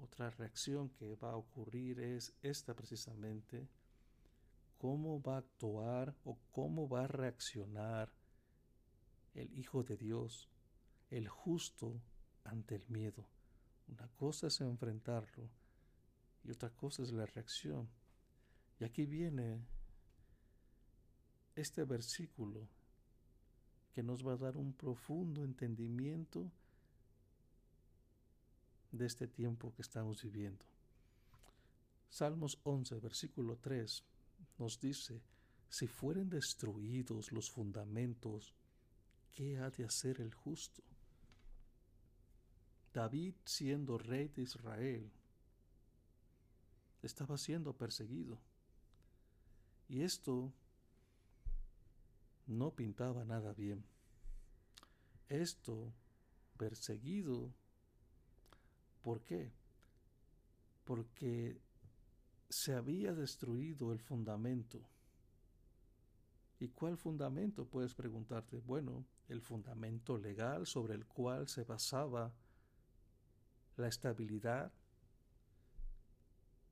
otra 0.00 0.30
reacción 0.30 0.88
que 0.90 1.14
va 1.16 1.32
a 1.32 1.36
ocurrir 1.36 2.00
es 2.00 2.32
esta 2.42 2.74
precisamente, 2.74 3.68
cómo 4.78 5.20
va 5.20 5.34
a 5.34 5.38
actuar 5.38 6.14
o 6.24 6.38
cómo 6.52 6.88
va 6.88 7.04
a 7.04 7.08
reaccionar 7.08 8.12
el 9.34 9.52
Hijo 9.58 9.82
de 9.82 9.96
Dios, 9.96 10.48
el 11.10 11.28
justo, 11.28 12.00
ante 12.44 12.74
el 12.76 12.88
miedo. 12.88 13.26
Una 13.88 14.08
cosa 14.08 14.46
es 14.46 14.60
enfrentarlo 14.60 15.50
y 16.44 16.50
otra 16.50 16.70
cosa 16.70 17.02
es 17.02 17.12
la 17.12 17.26
reacción. 17.26 17.88
Y 18.78 18.84
aquí 18.84 19.04
viene 19.04 19.60
este 21.60 21.84
versículo 21.84 22.68
que 23.92 24.02
nos 24.02 24.26
va 24.26 24.32
a 24.32 24.36
dar 24.36 24.56
un 24.56 24.72
profundo 24.72 25.44
entendimiento 25.44 26.50
de 28.92 29.06
este 29.06 29.26
tiempo 29.26 29.72
que 29.74 29.82
estamos 29.82 30.22
viviendo. 30.22 30.64
Salmos 32.08 32.58
11, 32.64 32.98
versículo 32.98 33.56
3 33.56 34.04
nos 34.58 34.80
dice, 34.80 35.22
si 35.68 35.86
fueren 35.86 36.28
destruidos 36.28 37.30
los 37.30 37.50
fundamentos, 37.50 38.54
¿qué 39.32 39.58
ha 39.58 39.70
de 39.70 39.84
hacer 39.84 40.20
el 40.20 40.34
justo? 40.34 40.82
David, 42.92 43.34
siendo 43.44 43.96
rey 43.98 44.28
de 44.28 44.42
Israel, 44.42 45.10
estaba 47.02 47.38
siendo 47.38 47.72
perseguido. 47.72 48.38
Y 49.88 50.02
esto 50.02 50.52
no 52.50 52.74
pintaba 52.74 53.24
nada 53.24 53.52
bien. 53.52 53.84
Esto, 55.28 55.92
perseguido, 56.56 57.54
¿por 59.02 59.22
qué? 59.22 59.52
Porque 60.84 61.60
se 62.48 62.74
había 62.74 63.14
destruido 63.14 63.92
el 63.92 64.00
fundamento. 64.00 64.80
¿Y 66.58 66.68
cuál 66.68 66.98
fundamento? 66.98 67.64
Puedes 67.64 67.94
preguntarte. 67.94 68.58
Bueno, 68.58 69.06
el 69.28 69.40
fundamento 69.40 70.18
legal 70.18 70.66
sobre 70.66 70.94
el 70.94 71.06
cual 71.06 71.48
se 71.48 71.62
basaba 71.62 72.34
la 73.76 73.86
estabilidad 73.86 74.72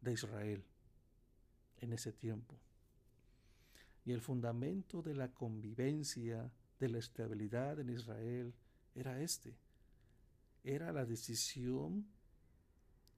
de 0.01 0.13
Israel 0.13 0.65
en 1.79 1.93
ese 1.93 2.13
tiempo. 2.13 2.59
Y 4.09 4.13
el 4.13 4.23
fundamento 4.23 5.03
de 5.03 5.15
la 5.15 5.29
convivencia, 5.35 6.51
de 6.81 6.89
la 6.89 6.97
estabilidad 6.97 7.79
en 7.79 7.91
Israel, 7.91 8.55
era 8.95 9.21
este. 9.21 9.55
Era 10.65 10.95
la 10.95 11.05
decisión 11.05 12.09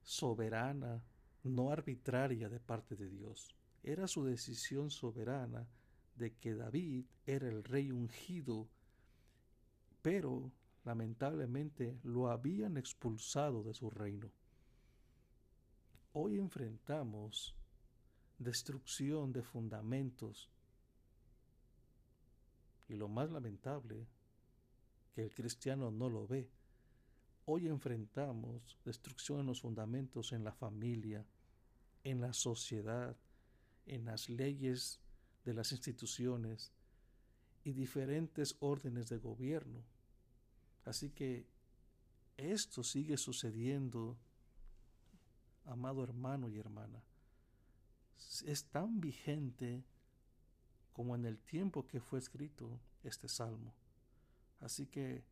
soberana 0.03 1.01
no 1.43 1.71
arbitraria 1.71 2.49
de 2.49 2.59
parte 2.59 2.97
de 2.97 3.07
Dios. 3.07 3.55
Era 3.81 4.05
su 4.05 4.25
decisión 4.25 4.89
soberana 4.91 5.65
de 6.17 6.33
que 6.33 6.55
David 6.55 7.05
era 7.25 7.47
el 7.47 7.63
rey 7.63 7.89
ungido, 7.89 8.67
pero 10.01 10.51
lamentablemente 10.83 12.01
lo 12.03 12.29
habían 12.29 12.75
expulsado 12.75 13.63
de 13.63 13.73
su 13.73 13.89
reino. 13.89 14.29
Hoy 16.11 16.37
enfrentamos 16.37 17.55
destrucción 18.39 19.31
de 19.31 19.41
fundamentos 19.41 20.49
y 22.91 22.95
lo 22.95 23.07
más 23.07 23.31
lamentable, 23.31 24.05
que 25.13 25.23
el 25.23 25.33
cristiano 25.33 25.91
no 25.91 26.09
lo 26.09 26.27
ve, 26.27 26.49
Hoy 27.45 27.67
enfrentamos 27.67 28.77
destrucción 28.85 29.39
en 29.39 29.47
los 29.47 29.61
fundamentos 29.61 30.31
en 30.31 30.43
la 30.43 30.53
familia, 30.53 31.25
en 32.03 32.21
la 32.21 32.33
sociedad, 32.33 33.17
en 33.87 34.05
las 34.05 34.29
leyes 34.29 34.99
de 35.43 35.53
las 35.53 35.71
instituciones 35.71 36.71
y 37.63 37.73
diferentes 37.73 38.55
órdenes 38.59 39.09
de 39.09 39.17
gobierno. 39.17 39.83
Así 40.85 41.09
que 41.09 41.47
esto 42.37 42.83
sigue 42.83 43.17
sucediendo, 43.17 44.17
amado 45.65 46.03
hermano 46.03 46.47
y 46.47 46.59
hermana. 46.59 47.03
Es 48.45 48.65
tan 48.65 49.01
vigente 49.01 49.83
como 50.93 51.15
en 51.15 51.25
el 51.25 51.39
tiempo 51.39 51.87
que 51.87 51.99
fue 51.99 52.19
escrito 52.19 52.79
este 53.03 53.27
salmo. 53.27 53.73
Así 54.59 54.87
que 54.87 55.23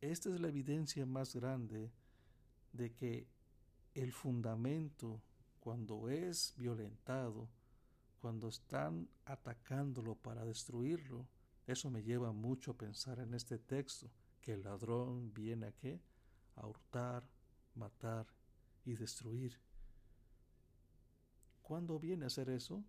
esta 0.00 0.32
es 0.32 0.40
la 0.40 0.48
evidencia 0.48 1.06
más 1.06 1.34
grande 1.34 1.90
de 2.72 2.92
que 2.92 3.26
el 3.94 4.12
fundamento, 4.12 5.22
cuando 5.60 6.08
es 6.08 6.54
violentado, 6.56 7.48
cuando 8.20 8.48
están 8.48 9.08
atacándolo 9.24 10.14
para 10.14 10.44
destruirlo, 10.44 11.26
eso 11.66 11.90
me 11.90 12.02
lleva 12.02 12.32
mucho 12.32 12.72
a 12.72 12.76
pensar 12.76 13.18
en 13.18 13.34
este 13.34 13.58
texto, 13.58 14.10
que 14.40 14.52
el 14.52 14.62
ladrón 14.62 15.32
viene 15.32 15.66
a 15.66 15.72
qué? 15.72 16.00
A 16.54 16.66
hurtar, 16.66 17.28
matar 17.74 18.26
y 18.84 18.94
destruir. 18.94 19.58
¿Cuándo 21.62 21.98
viene 21.98 22.24
a 22.24 22.28
hacer 22.28 22.48
eso? 22.50 22.84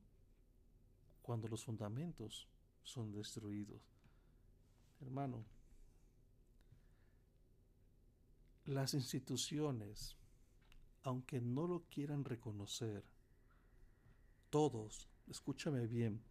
Cuando 1.27 1.49
los 1.49 1.65
fundamentos 1.65 2.47
son 2.83 3.11
destruidos. 3.11 3.81
Hermano, 5.01 5.43
Las 8.63 8.93
instituciones, 8.93 10.17
aunque 11.03 11.39
no 11.39 11.67
lo 11.67 11.83
quieran 11.89 12.23
reconocer, 12.25 13.03
todos, 14.49 15.09
escúchame 15.27 15.87
bien, 15.87 16.21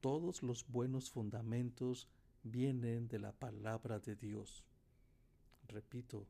todos 0.00 0.42
los 0.42 0.66
buenos 0.68 1.10
fundamentos 1.10 2.08
vienen 2.42 3.08
de 3.08 3.18
la 3.18 3.32
palabra 3.32 3.98
de 3.98 4.16
Dios. 4.16 4.64
Repito, 5.68 6.26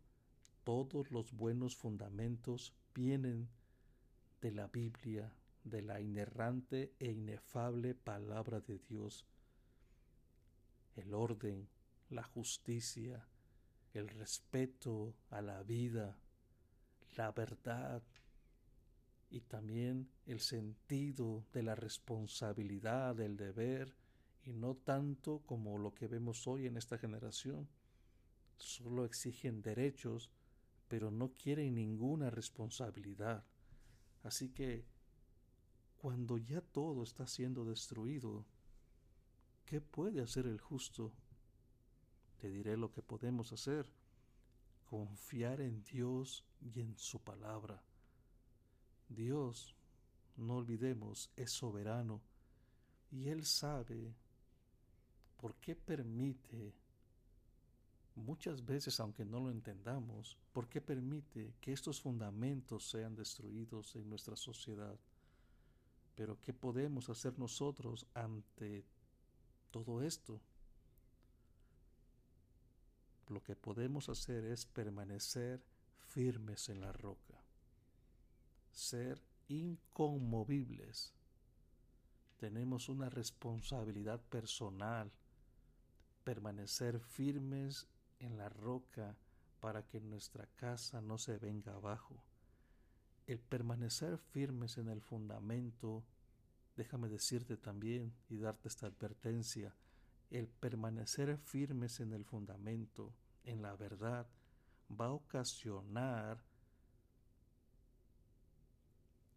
todos 0.64 1.12
los 1.12 1.32
buenos 1.32 1.76
fundamentos 1.76 2.72
vienen 2.92 3.48
de 4.40 4.50
la 4.50 4.66
Biblia, 4.68 5.32
de 5.66 5.83
la 5.83 6.00
inerrante 6.00 6.94
e 6.98 7.11
inefable 7.11 7.94
palabra 7.94 8.61
de 8.61 8.79
Dios. 8.79 9.26
El 10.94 11.12
orden, 11.12 11.68
la 12.09 12.22
justicia, 12.22 13.29
el 13.92 14.09
respeto 14.09 15.14
a 15.31 15.42
la 15.42 15.62
vida, 15.64 16.18
la 17.16 17.33
verdad, 17.33 18.02
y 19.29 19.40
también 19.40 20.09
el 20.24 20.40
sentido 20.40 21.44
de 21.52 21.64
la 21.64 21.74
responsabilidad, 21.74 23.16
del 23.16 23.37
deber, 23.37 23.96
y 24.44 24.52
no 24.52 24.76
tanto 24.76 25.42
como 25.46 25.79
lo 25.79 25.94
que 25.94 26.07
vemos 26.07 26.46
hoy 26.46 26.66
en 26.66 26.76
esta 26.76 26.96
generación. 26.96 27.68
Solo 28.57 29.05
exigen 29.05 29.62
derechos, 29.62 30.31
pero 30.87 31.11
no 31.11 31.33
quieren 31.33 31.74
ninguna 31.74 32.31
responsabilidad. 32.31 33.44
Así 34.22 34.50
que, 34.50 34.87
cuando 35.98 36.38
ya 36.38 36.61
todo 36.61 37.02
está 37.02 37.26
siendo 37.26 37.64
destruido, 37.64 38.44
¿qué 39.64 39.80
puede 39.80 40.20
hacer 40.20 40.46
el 40.46 40.61
justo? 40.61 41.12
Te 42.40 42.48
diré 42.50 42.76
lo 42.76 42.90
que 42.90 43.02
podemos 43.02 43.52
hacer. 43.52 43.90
Confiar 44.85 45.61
en 45.61 45.82
Dios 45.82 46.44
y 46.61 46.80
en 46.80 46.96
su 46.96 47.18
palabra. 47.18 47.82
Dios, 49.09 49.74
no 50.37 50.56
olvidemos, 50.56 51.30
es 51.37 51.50
soberano 51.50 52.20
y 53.11 53.28
Él 53.28 53.44
sabe 53.44 54.14
por 55.37 55.54
qué 55.56 55.76
permite, 55.76 56.74
muchas 58.14 58.64
veces 58.64 58.98
aunque 59.00 59.24
no 59.24 59.40
lo 59.40 59.50
entendamos, 59.50 60.37
por 60.52 60.68
qué 60.68 60.80
permite 60.80 61.54
que 61.61 61.72
estos 61.72 62.00
fundamentos 62.00 62.88
sean 62.88 63.14
destruidos 63.14 63.94
en 63.96 64.09
nuestra 64.09 64.37
sociedad. 64.37 64.98
Pero 66.16 66.40
¿qué 66.40 66.52
podemos 66.52 67.09
hacer 67.09 67.38
nosotros 67.38 68.09
ante 68.14 68.85
todo 69.70 70.02
esto? 70.02 70.40
Lo 73.29 73.42
que 73.42 73.55
podemos 73.55 74.09
hacer 74.09 74.44
es 74.44 74.66
permanecer 74.66 75.62
firmes 76.00 76.68
en 76.68 76.81
la 76.81 76.92
roca 76.92 77.46
ser 78.76 79.22
inconmovibles. 79.48 81.14
Tenemos 82.37 82.90
una 82.90 83.09
responsabilidad 83.09 84.20
personal, 84.20 85.11
permanecer 86.24 87.00
firmes 87.00 87.88
en 88.18 88.37
la 88.37 88.50
roca 88.50 89.16
para 89.61 89.87
que 89.87 90.00
nuestra 90.00 90.46
casa 90.57 91.00
no 91.00 91.16
se 91.16 91.38
venga 91.38 91.74
abajo. 91.74 92.22
El 93.26 93.40
permanecer 93.40 94.18
firmes 94.18 94.78
en 94.78 94.88
el 94.88 95.00
fundamento, 95.00 96.04
déjame 96.76 97.08
decirte 97.08 97.56
también 97.56 98.14
y 98.28 98.36
darte 98.36 98.68
esta 98.68 98.86
advertencia, 98.86 99.74
el 100.30 100.48
permanecer 100.48 101.36
firmes 101.38 102.00
en 102.00 102.12
el 102.12 102.24
fundamento, 102.24 103.12
en 103.44 103.62
la 103.62 103.74
verdad, 103.74 104.26
va 104.90 105.06
a 105.06 105.12
ocasionar 105.12 106.38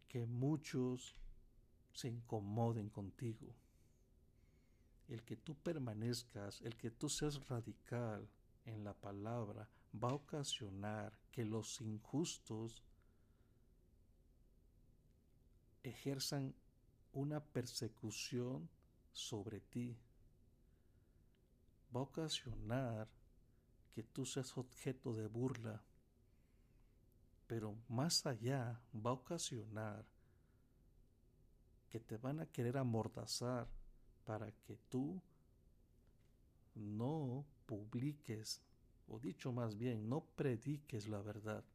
que 0.08 0.26
muchos 0.26 1.16
se 1.94 2.10
incomoden 2.10 2.90
contigo. 2.90 3.56
El 5.08 5.24
que 5.24 5.36
tú 5.36 5.56
permanezcas, 5.56 6.62
el 6.62 6.76
que 6.76 6.92
tú 6.92 7.10
seas 7.10 7.48
radical 7.48 8.28
en 8.66 8.84
la 8.84 8.94
palabra, 8.94 9.68
va 9.96 10.10
a 10.10 10.16
ocasionar 10.16 11.18
que 11.32 11.46
los 11.46 11.82
injustos 11.82 12.84
ejerzan 15.84 16.54
una 17.14 17.44
persecución 17.44 18.70
sobre 19.12 19.60
ti. 19.60 19.98
Va 21.96 22.02
a 22.02 22.04
ocasionar 22.04 23.08
que 23.94 24.04
tú 24.04 24.26
seas 24.26 24.58
objeto 24.58 25.14
de 25.14 25.28
burla 25.28 25.84
pero 27.50 27.76
más 27.88 28.28
allá 28.28 28.80
va 28.94 29.10
a 29.10 29.14
ocasionar 29.14 30.06
que 31.90 32.00
te 32.00 32.16
van 32.18 32.40
a 32.40 32.46
querer 32.46 32.78
amordazar 32.78 33.68
para 34.24 34.52
que 34.52 34.78
tú 34.88 35.20
no 36.76 37.44
publiques, 37.66 38.62
o 39.08 39.20
dicho 39.20 39.52
más 39.52 39.76
bien, 39.76 40.08
no 40.08 40.22
prediques 40.36 41.08
la 41.08 41.24
verdad. 41.24 41.66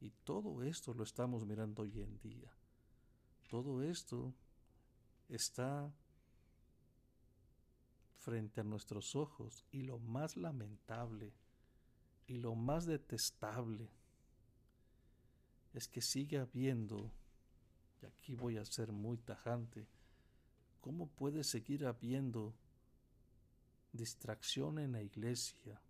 Y 0.00 0.10
todo 0.24 0.64
esto 0.64 0.92
lo 0.92 1.04
estamos 1.04 1.46
mirando 1.46 1.82
hoy 1.82 2.00
en 2.00 2.18
día. 2.18 2.50
Todo 3.50 3.82
esto 3.82 4.32
está 5.28 5.92
frente 8.18 8.60
a 8.60 8.64
nuestros 8.64 9.16
ojos 9.16 9.64
y 9.72 9.82
lo 9.82 9.98
más 9.98 10.36
lamentable 10.36 11.32
y 12.28 12.34
lo 12.34 12.54
más 12.54 12.86
detestable 12.86 13.90
es 15.74 15.88
que 15.88 16.00
sigue 16.00 16.38
habiendo, 16.38 17.10
y 18.00 18.06
aquí 18.06 18.36
voy 18.36 18.56
a 18.56 18.64
ser 18.64 18.92
muy 18.92 19.18
tajante, 19.18 19.88
¿cómo 20.80 21.08
puede 21.08 21.42
seguir 21.42 21.86
habiendo 21.86 22.54
distracción 23.92 24.78
en 24.78 24.92
la 24.92 25.02
iglesia 25.02 25.80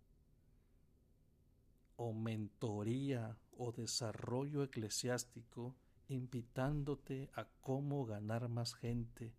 o 1.95 2.11
mentoría 2.11 3.37
o 3.55 3.71
desarrollo 3.71 4.63
eclesiástico 4.63 5.75
invitándote 6.11 7.29
a 7.33 7.45
cómo 7.61 8.05
ganar 8.05 8.49
más 8.49 8.73
gente, 8.75 9.33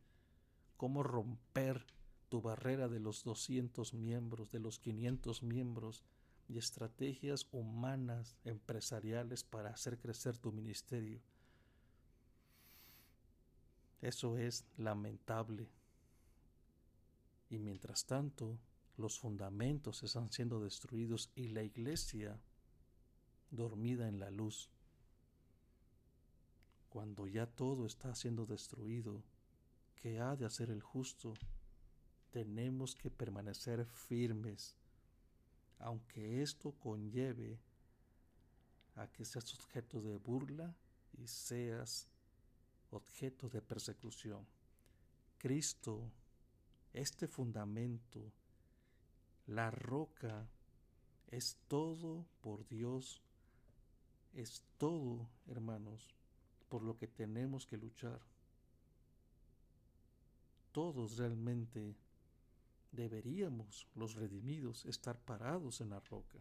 cómo 0.77 1.03
romper 1.03 1.87
tu 2.29 2.41
barrera 2.41 2.89
de 2.89 2.99
los 2.99 3.25
200 3.25 3.95
miembros, 3.95 4.51
de 4.51 4.59
los 4.59 4.79
500 4.79 5.43
miembros, 5.43 6.03
y 6.49 6.59
estrategias 6.59 7.49
humanas, 7.53 8.37
empresariales 8.45 9.45
para 9.45 9.71
hacer 9.71 9.99
crecer 9.99 10.39
tu 10.39 10.53
ministerio. 10.53 11.21
Eso 14.01 14.37
es 14.37 14.67
lamentable. 14.77 15.71
Y 17.49 17.59
mientras 17.59 18.05
tanto, 18.07 18.59
los 18.97 19.19
fundamentos 19.19 20.03
están 20.03 20.31
siendo 20.33 20.61
destruidos 20.61 21.31
y 21.35 21.49
la 21.49 21.63
iglesia 21.63 22.41
dormida 23.51 24.09
en 24.09 24.19
la 24.19 24.31
luz. 24.31 24.72
Cuando 26.93 27.27
ya 27.27 27.47
todo 27.47 27.87
está 27.87 28.15
siendo 28.15 28.45
destruido, 28.45 29.23
¿qué 29.97 30.21
ha 30.21 30.37
de 30.37 30.45
hacer 30.45 30.69
el 30.71 30.83
justo? 30.83 31.33
Tenemos 32.31 32.95
que 32.95 33.11
permanecer 33.11 33.87
firmes 33.87 34.77
aunque 35.79 36.43
esto 36.43 36.73
conlleve 36.73 37.59
a 38.95 39.09
que 39.09 39.25
seas 39.25 39.53
objeto 39.55 40.01
de 40.01 40.17
burla 40.17 40.77
y 41.19 41.27
seas 41.27 42.09
objeto 42.91 43.49
de 43.49 43.63
persecución. 43.63 44.47
Cristo, 45.39 46.13
este 46.93 47.27
fundamento, 47.27 48.33
la 49.47 49.71
roca, 49.71 50.47
es 51.33 51.57
todo 51.67 52.27
por 52.43 52.69
Dios, 52.69 53.23
es 54.35 54.63
todo, 54.79 55.29
hermanos, 55.49 56.15
por 56.73 56.83
lo 56.85 56.97
que 56.97 57.07
tenemos 57.07 57.67
que 57.67 57.77
luchar. 57.77 58.19
Todos 60.73 61.19
realmente 61.19 61.99
deberíamos 62.91 63.87
los 63.95 64.15
redimidos 64.15 64.87
estar 64.87 65.23
parados 65.23 65.83
en 65.83 65.91
la 65.91 66.01
roca, 66.01 66.39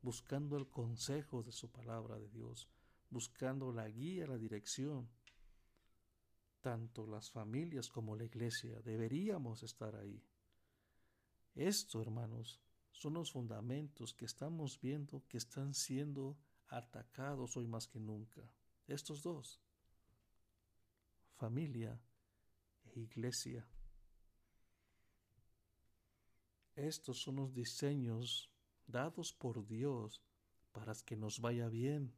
buscando 0.00 0.56
el 0.56 0.66
consejo 0.68 1.42
de 1.42 1.52
su 1.52 1.70
palabra 1.70 2.18
de 2.18 2.30
Dios, 2.30 2.70
buscando 3.10 3.70
la 3.70 3.86
guía, 3.86 4.26
la 4.26 4.38
dirección. 4.38 5.10
Tanto 6.62 7.06
las 7.06 7.30
familias 7.30 7.90
como 7.90 8.16
la 8.16 8.24
iglesia 8.24 8.80
deberíamos 8.80 9.62
estar 9.62 9.94
ahí. 9.94 10.24
Esto, 11.54 12.00
hermanos, 12.00 12.62
son 12.92 13.12
los 13.12 13.30
fundamentos 13.30 14.14
que 14.14 14.24
estamos 14.24 14.80
viendo 14.80 15.22
que 15.28 15.36
están 15.36 15.74
siendo 15.74 16.38
atacados 16.68 17.58
hoy 17.58 17.66
más 17.66 17.86
que 17.86 18.00
nunca. 18.00 18.40
Estos 18.86 19.22
dos, 19.22 19.62
familia 21.36 21.98
e 22.84 23.00
iglesia. 23.00 23.66
Estos 26.76 27.22
son 27.22 27.36
los 27.36 27.54
diseños 27.54 28.50
dados 28.86 29.32
por 29.32 29.66
Dios 29.66 30.22
para 30.72 30.92
que 31.06 31.16
nos 31.16 31.40
vaya 31.40 31.68
bien. 31.68 32.14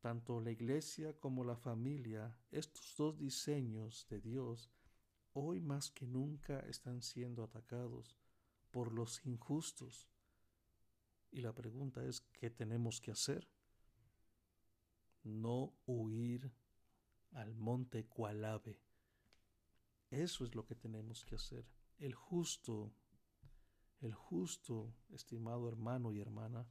Tanto 0.00 0.40
la 0.40 0.52
iglesia 0.52 1.18
como 1.18 1.42
la 1.42 1.56
familia, 1.56 2.38
estos 2.52 2.94
dos 2.96 3.18
diseños 3.18 4.06
de 4.08 4.20
Dios, 4.20 4.70
hoy 5.32 5.60
más 5.60 5.90
que 5.90 6.06
nunca 6.06 6.60
están 6.60 7.02
siendo 7.02 7.42
atacados 7.42 8.16
por 8.70 8.92
los 8.92 9.26
injustos. 9.26 10.08
Y 11.32 11.40
la 11.40 11.52
pregunta 11.52 12.04
es, 12.04 12.20
¿qué 12.20 12.50
tenemos 12.50 13.00
que 13.00 13.10
hacer? 13.10 13.48
No 15.22 15.74
huir 15.86 16.52
al 17.32 17.54
monte 17.54 18.06
cual 18.06 18.44
ave. 18.44 18.80
Eso 20.10 20.44
es 20.44 20.54
lo 20.54 20.66
que 20.66 20.74
tenemos 20.74 21.24
que 21.24 21.36
hacer. 21.36 21.64
El 21.98 22.14
justo 22.14 22.92
el 24.00 24.14
justo, 24.14 24.94
estimado 25.10 25.68
hermano 25.68 26.10
y 26.12 26.20
hermana, 26.20 26.66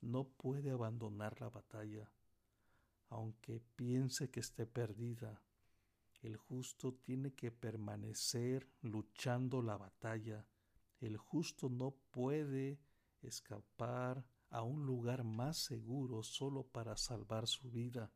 no 0.00 0.28
puede 0.28 0.70
abandonar 0.70 1.40
la 1.40 1.50
batalla, 1.50 2.12
aunque 3.08 3.60
piense 3.74 4.30
que 4.30 4.38
esté 4.38 4.66
perdida, 4.66 5.42
el 6.22 6.36
justo 6.36 6.94
tiene 6.94 7.32
que 7.34 7.50
permanecer 7.50 8.68
luchando 8.82 9.62
la 9.62 9.76
batalla. 9.76 10.46
El 11.00 11.16
justo 11.16 11.68
no 11.68 11.96
puede 12.12 12.78
escapar 13.22 14.24
a 14.50 14.62
un 14.62 14.84
lugar 14.84 15.24
más 15.24 15.56
seguro 15.58 16.22
solo 16.22 16.64
para 16.64 16.96
salvar 16.96 17.46
su 17.46 17.70
vida. 17.70 18.12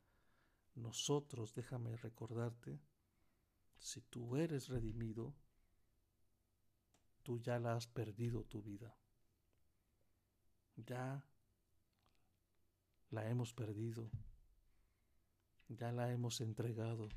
Nosotros, 0.74 1.54
déjame 1.54 1.96
recordarte, 1.96 2.80
si 3.78 4.00
tú 4.02 4.36
eres 4.36 4.68
redimido, 4.68 5.34
tú 7.22 7.38
ya 7.38 7.58
la 7.58 7.74
has 7.74 7.86
perdido 7.86 8.44
tu 8.44 8.62
vida. 8.62 8.96
Ya 10.76 11.24
la 13.10 13.28
hemos 13.30 13.52
perdido. 13.52 14.10
Ya 15.68 15.92
la 15.92 16.10
hemos 16.10 16.40
entregado. 16.40 17.08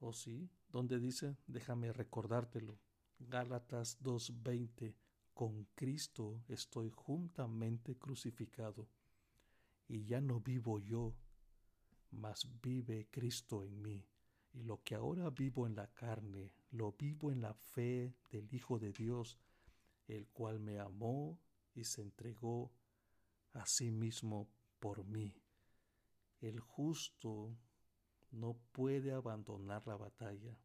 ¿O 0.00 0.08
oh, 0.08 0.12
sí? 0.12 0.50
¿Dónde 0.68 0.98
dice? 0.98 1.36
Déjame 1.46 1.92
recordártelo. 1.92 2.80
Gálatas 3.20 4.02
2.20. 4.02 4.94
Con 5.34 5.64
Cristo 5.74 6.44
estoy 6.48 6.90
juntamente 6.90 7.96
crucificado. 7.96 8.88
Y 9.88 10.04
ya 10.04 10.20
no 10.20 10.40
vivo 10.40 10.78
yo, 10.78 11.12
mas 12.12 12.48
vive 12.62 13.08
Cristo 13.10 13.64
en 13.64 13.82
mí. 13.82 14.06
Y 14.52 14.62
lo 14.62 14.82
que 14.84 14.94
ahora 14.94 15.28
vivo 15.30 15.66
en 15.66 15.74
la 15.74 15.88
carne, 15.88 16.52
lo 16.70 16.92
vivo 16.92 17.32
en 17.32 17.40
la 17.40 17.52
fe 17.52 18.14
del 18.30 18.54
Hijo 18.54 18.78
de 18.78 18.92
Dios, 18.92 19.36
el 20.06 20.28
cual 20.28 20.60
me 20.60 20.78
amó 20.78 21.40
y 21.74 21.82
se 21.82 22.02
entregó 22.02 22.70
a 23.54 23.66
sí 23.66 23.90
mismo 23.90 24.48
por 24.78 25.04
mí. 25.04 25.34
El 26.40 26.60
justo 26.60 27.56
no 28.30 28.56
puede 28.70 29.12
abandonar 29.12 29.84
la 29.86 29.96
batalla. 29.96 30.56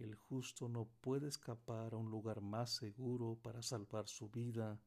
El 0.00 0.14
justo 0.14 0.66
no 0.66 0.86
puede 1.02 1.28
escapar 1.28 1.92
a 1.92 1.98
un 1.98 2.10
lugar 2.10 2.40
más 2.40 2.70
seguro 2.70 3.38
para 3.42 3.60
salvar 3.60 4.08
su 4.08 4.30
vida 4.30 4.80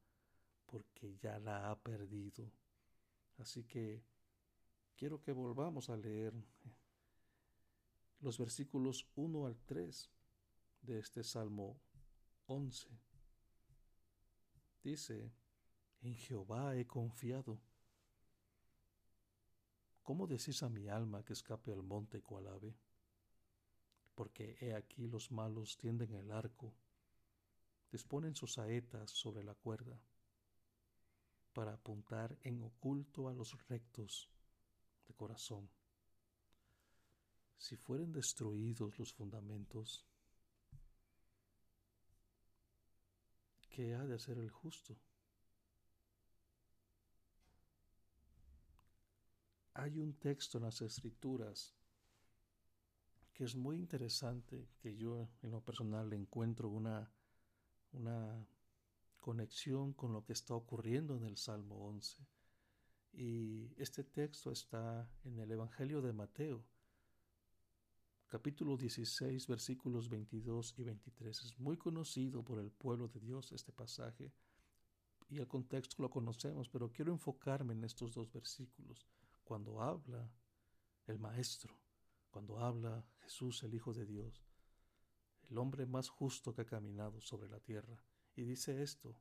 porque 0.65 1.15
ya 1.17 1.37
la 1.37 1.69
ha 1.69 1.79
perdido. 1.79 2.51
Así 3.37 3.63
que 3.63 4.03
quiero 4.97 5.21
que 5.21 5.31
volvamos 5.31 5.91
a 5.91 5.97
leer 5.97 6.33
los 8.21 8.39
versículos 8.39 9.07
1 9.15 9.45
al 9.45 9.55
3 9.55 10.09
de 10.81 10.97
este 10.97 11.23
Salmo 11.23 11.79
11. 12.47 12.89
Dice, 14.83 15.31
en 16.01 16.15
Jehová 16.15 16.75
he 16.75 16.87
confiado. 16.87 17.61
¿Cómo 20.01 20.25
decís 20.25 20.63
a 20.63 20.69
mi 20.69 20.89
alma 20.89 21.23
que 21.23 21.33
escape 21.33 21.71
al 21.71 21.83
monte 21.83 22.19
cual 22.19 22.47
ave? 22.47 22.75
Porque 24.15 24.57
he 24.59 24.73
aquí 24.75 25.07
los 25.07 25.31
malos 25.31 25.77
tienden 25.77 26.13
el 26.13 26.31
arco, 26.31 26.73
disponen 27.91 28.35
sus 28.35 28.53
saetas 28.53 29.11
sobre 29.11 29.43
la 29.43 29.55
cuerda, 29.55 29.99
para 31.53 31.73
apuntar 31.73 32.37
en 32.41 32.61
oculto 32.63 33.29
a 33.29 33.33
los 33.33 33.55
rectos 33.67 34.29
de 35.07 35.13
corazón. 35.13 35.69
Si 37.57 37.77
fueren 37.77 38.11
destruidos 38.11 38.97
los 38.99 39.13
fundamentos, 39.13 40.05
¿qué 43.69 43.93
ha 43.95 44.03
de 44.03 44.15
hacer 44.15 44.37
el 44.37 44.49
justo? 44.49 44.97
Hay 49.75 49.97
un 49.97 50.13
texto 50.19 50.57
en 50.57 50.65
las 50.65 50.81
escrituras 50.81 51.73
que 53.33 53.43
es 53.43 53.55
muy 53.55 53.77
interesante, 53.77 54.69
que 54.77 54.95
yo 54.95 55.29
en 55.41 55.51
lo 55.51 55.61
personal 55.61 56.13
encuentro 56.13 56.69
una, 56.69 57.11
una 57.91 58.47
conexión 59.19 59.93
con 59.93 60.13
lo 60.13 60.23
que 60.23 60.33
está 60.33 60.53
ocurriendo 60.53 61.15
en 61.15 61.23
el 61.23 61.37
Salmo 61.37 61.87
11. 61.87 62.25
Y 63.13 63.73
este 63.81 64.03
texto 64.03 64.51
está 64.51 65.09
en 65.23 65.39
el 65.39 65.51
Evangelio 65.51 66.01
de 66.01 66.13
Mateo, 66.13 66.63
capítulo 68.27 68.77
16, 68.77 69.47
versículos 69.47 70.09
22 70.09 70.75
y 70.77 70.83
23. 70.83 71.43
Es 71.43 71.59
muy 71.59 71.77
conocido 71.77 72.43
por 72.43 72.59
el 72.59 72.71
pueblo 72.71 73.07
de 73.07 73.19
Dios 73.19 73.51
este 73.51 73.71
pasaje 73.71 74.31
y 75.29 75.39
el 75.39 75.47
contexto 75.47 76.01
lo 76.01 76.09
conocemos, 76.09 76.69
pero 76.69 76.91
quiero 76.91 77.11
enfocarme 77.11 77.73
en 77.73 77.83
estos 77.83 78.13
dos 78.13 78.31
versículos. 78.31 79.07
Cuando 79.43 79.81
habla 79.81 80.31
el 81.07 81.19
Maestro, 81.19 81.75
cuando 82.33 82.57
habla 82.59 83.05
Jesús, 83.19 83.61
el 83.61 83.75
Hijo 83.75 83.93
de 83.93 84.07
Dios, 84.07 84.43
el 85.51 85.57
hombre 85.59 85.85
más 85.85 86.09
justo 86.09 86.51
que 86.51 86.63
ha 86.63 86.65
caminado 86.65 87.21
sobre 87.21 87.47
la 87.47 87.59
tierra, 87.59 87.95
y 88.35 88.41
dice 88.43 88.81
esto. 88.81 89.15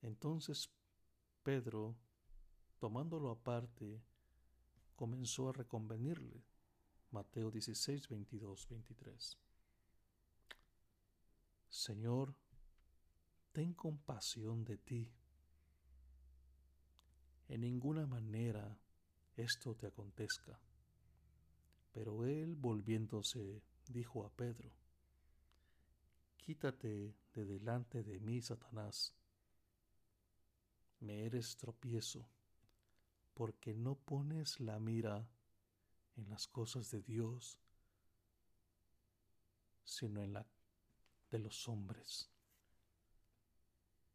Entonces 0.00 0.70
Pedro, 1.42 1.96
tomándolo 2.78 3.30
aparte, 3.30 4.00
comenzó 4.94 5.48
a 5.48 5.52
reconvenirle. 5.52 6.44
Mateo 7.10 7.50
16, 7.50 8.08
22, 8.08 8.68
23. 8.68 9.38
Señor, 11.68 12.36
ten 13.50 13.74
compasión 13.74 14.64
de 14.64 14.78
ti. 14.78 15.12
En 17.48 17.62
ninguna 17.62 18.06
manera 18.06 18.78
esto 19.36 19.74
te 19.74 19.86
acontezca. 19.86 20.58
Pero 21.92 22.24
él, 22.24 22.56
volviéndose, 22.56 23.62
dijo 23.88 24.24
a 24.24 24.30
Pedro, 24.30 24.70
Quítate 26.36 27.14
de 27.34 27.44
delante 27.44 28.02
de 28.02 28.18
mí, 28.18 28.42
Satanás. 28.42 29.14
Me 31.00 31.24
eres 31.24 31.56
tropiezo 31.56 32.28
porque 33.34 33.74
no 33.74 33.94
pones 33.94 34.58
la 34.60 34.78
mira 34.80 35.28
en 36.16 36.28
las 36.28 36.48
cosas 36.48 36.90
de 36.90 37.00
Dios, 37.02 37.58
sino 39.84 40.22
en 40.22 40.32
la 40.32 40.46
de 41.30 41.38
los 41.38 41.68
hombres. 41.68 42.28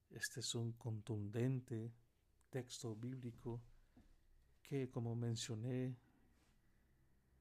Este 0.09 0.41
es 0.41 0.53
un 0.55 0.73
contundente 0.73 1.93
texto 2.49 2.95
bíblico 2.95 3.61
que, 4.67 4.89
como 4.89 5.15
mencioné, 5.15 5.95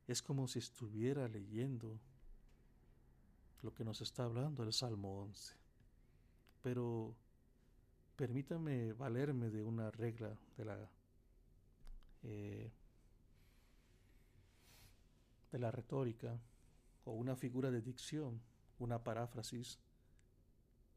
es 0.06 0.22
como 0.22 0.46
si 0.46 0.60
estuviera 0.60 1.28
leyendo 1.28 1.98
lo 3.62 3.74
que 3.74 3.84
nos 3.84 4.00
está 4.00 4.24
hablando 4.24 4.62
el 4.62 4.72
Salmo 4.72 5.22
11. 5.22 5.54
Pero 6.62 7.14
permítame 8.16 8.92
valerme 8.92 9.50
de 9.50 9.62
una 9.62 9.90
regla 9.90 10.38
de 10.56 10.64
la 10.64 10.90
eh, 12.22 12.70
de 15.52 15.58
la 15.58 15.70
retórica 15.70 16.40
o 17.04 17.12
una 17.12 17.36
figura 17.36 17.70
de 17.70 17.80
dicción, 17.80 18.40
una 18.78 19.02
paráfrasis, 19.02 19.78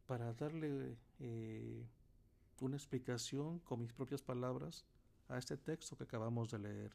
para 0.07 0.33
darle 0.33 0.97
eh, 1.19 1.85
una 2.59 2.75
explicación 2.75 3.59
con 3.59 3.79
mis 3.79 3.93
propias 3.93 4.21
palabras 4.21 4.85
a 5.29 5.37
este 5.37 5.57
texto 5.57 5.95
que 5.95 6.03
acabamos 6.03 6.51
de 6.51 6.59
leer, 6.59 6.91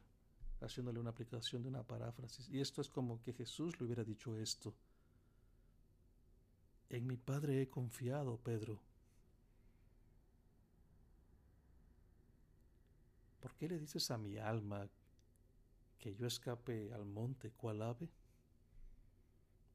haciéndole 0.61 1.01
una 1.01 1.11
aplicación 1.11 1.63
de 1.63 1.69
una 1.69 1.83
paráfrasis. 1.83 2.49
Y 2.51 2.61
esto 2.61 2.81
es 2.81 2.91
como 2.91 3.23
que 3.23 3.33
Jesús 3.33 3.79
le 3.81 3.87
hubiera 3.87 4.05
dicho 4.05 4.37
esto. 4.37 4.75
En 6.91 7.07
mi 7.07 7.17
Padre 7.17 7.63
he 7.63 7.69
confiado, 7.69 8.37
Pedro, 8.39 8.81
¿Por 13.45 13.55
qué 13.57 13.69
le 13.69 13.79
dices 13.79 14.11
a 14.11 14.17
mi 14.17 14.39
alma 14.39 14.89
que 15.99 16.15
yo 16.15 16.27
escape 16.27 16.95
al 16.95 17.05
monte 17.05 17.51
cual 17.51 17.83
ave? 17.83 18.09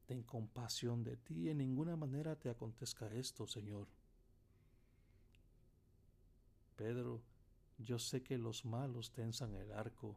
Ten 0.06 0.24
compasión 0.24 1.04
de 1.04 1.16
ti, 1.16 1.48
en 1.48 1.58
ninguna 1.58 1.94
manera 1.94 2.34
te 2.34 2.50
acontezca 2.50 3.06
esto, 3.14 3.46
Señor. 3.46 3.86
Pedro, 6.74 7.22
yo 7.84 7.98
sé 7.98 8.22
que 8.22 8.38
los 8.38 8.64
malos 8.64 9.10
tensan 9.12 9.54
el 9.54 9.72
arco 9.72 10.16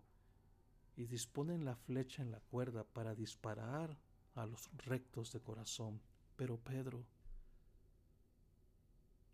y 0.95 1.05
disponen 1.05 1.65
la 1.65 1.75
flecha 1.75 2.21
en 2.21 2.31
la 2.31 2.39
cuerda 2.39 2.83
para 2.83 3.15
disparar 3.15 3.97
a 4.35 4.45
los 4.45 4.69
rectos 4.77 5.31
de 5.31 5.41
corazón. 5.41 6.01
Pero 6.35 6.57
Pedro, 6.57 7.05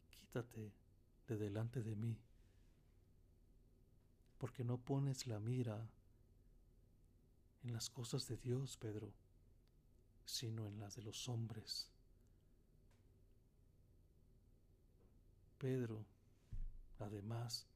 quítate 0.10 0.72
de 1.28 1.38
delante 1.38 1.82
de 1.82 1.96
mí 1.96 2.18
porque 4.40 4.64
no 4.64 4.78
pones 4.78 5.28
la 5.28 5.40
mira 5.40 5.90
en 7.64 7.74
las 7.74 7.90
cosas 7.90 8.26
de 8.28 8.38
Dios, 8.38 8.78
Pedro, 8.78 9.14
sino 10.26 10.66
en 10.66 10.80
las 10.80 10.96
de 10.96 11.04
los 11.04 11.28
hombres. 11.28 11.90
Pedro, 15.58 16.06
además, 17.00 17.68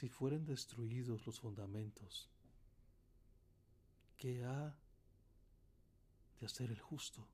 si 0.00 0.08
fueren 0.08 0.46
destruidos 0.46 1.26
los 1.26 1.40
fundamentos, 1.40 2.30
¿qué 4.16 4.42
ha 4.42 4.74
de 6.38 6.46
hacer 6.46 6.70
el 6.70 6.80
justo? 6.80 7.28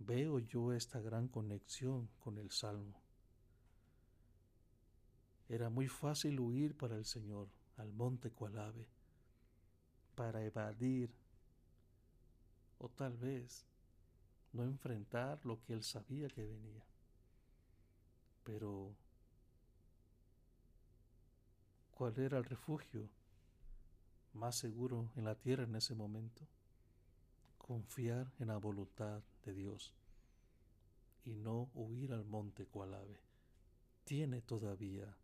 Veo 0.00 0.40
yo 0.40 0.72
esta 0.72 0.98
gran 0.98 1.28
conexión 1.28 2.08
con 2.18 2.38
el 2.38 2.50
Salmo. 2.50 3.00
Era 5.48 5.70
muy 5.70 5.86
fácil 5.86 6.40
huir 6.40 6.76
para 6.76 6.96
el 6.96 7.04
Señor 7.04 7.46
al 7.76 7.92
monte 7.92 8.32
cual 8.32 8.84
para 10.16 10.44
evadir 10.44 11.14
o 12.80 12.88
tal 12.88 13.16
vez 13.16 13.64
no 14.52 14.64
enfrentar 14.64 15.46
lo 15.46 15.62
que 15.62 15.72
él 15.72 15.84
sabía 15.84 16.26
que 16.26 16.42
venía. 16.42 16.89
Pero, 18.44 18.94
¿cuál 21.90 22.18
era 22.18 22.38
el 22.38 22.44
refugio 22.44 23.08
más 24.32 24.56
seguro 24.56 25.10
en 25.16 25.24
la 25.24 25.34
tierra 25.34 25.64
en 25.64 25.76
ese 25.76 25.94
momento? 25.94 26.46
Confiar 27.58 28.32
en 28.38 28.48
la 28.48 28.56
voluntad 28.56 29.22
de 29.44 29.54
Dios 29.54 29.94
y 31.24 31.34
no 31.34 31.70
huir 31.74 32.12
al 32.12 32.24
monte 32.24 32.66
cual 32.66 32.94
ave. 32.94 33.20
Tiene 34.04 34.40
todavía 34.40 35.16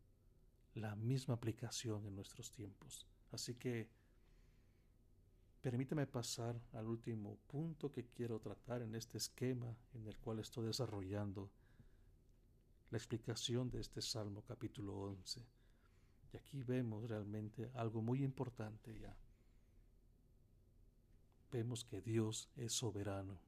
la 0.75 0.95
misma 0.95 1.35
aplicación 1.35 2.07
en 2.07 2.15
nuestros 2.15 2.53
tiempos. 2.53 3.07
Así 3.33 3.55
que 3.55 3.89
permíteme 5.63 6.07
pasar 6.07 6.61
al 6.75 6.87
último 6.87 7.39
punto 7.47 7.91
que 7.91 8.07
quiero 8.07 8.39
tratar 8.39 8.83
en 8.83 8.95
este 8.95 9.19
esquema 9.19 9.75
en 9.95 10.07
el 10.07 10.17
cual 10.19 10.39
estoy 10.39 10.67
desarrollando 10.67 11.51
la 12.91 12.99
explicación 12.99 13.71
de 13.71 13.81
este 13.81 14.01
Salmo 14.01 14.43
capítulo 14.43 14.95
11. 14.95 15.45
Y 16.33 16.37
aquí 16.37 16.63
vemos 16.63 17.09
realmente 17.09 17.71
algo 17.75 18.03
muy 18.03 18.23
importante 18.23 18.99
ya. 18.99 19.17
Vemos 21.51 21.85
que 21.85 22.01
Dios 22.01 22.49
es 22.57 22.73
soberano. 22.73 23.41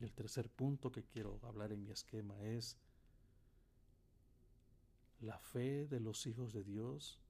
Y 0.00 0.04
el 0.04 0.12
tercer 0.12 0.50
punto 0.50 0.90
que 0.90 1.04
quiero 1.04 1.40
hablar 1.42 1.72
en 1.72 1.82
mi 1.82 1.90
esquema 1.90 2.40
es 2.42 2.78
la 5.20 5.38
fe 5.38 5.86
de 5.86 6.00
los 6.00 6.26
hijos 6.26 6.52
de 6.52 6.64
Dios 6.64 7.20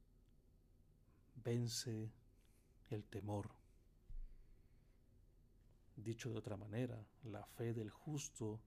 vence 1.37 2.11
el 2.91 3.05
temor. 3.05 3.51
Dicho 5.97 6.31
de 6.31 6.39
otra 6.39 6.57
manera, 6.57 7.07
la 7.23 7.45
fe 7.45 7.73
del 7.73 7.91
justo 7.91 8.61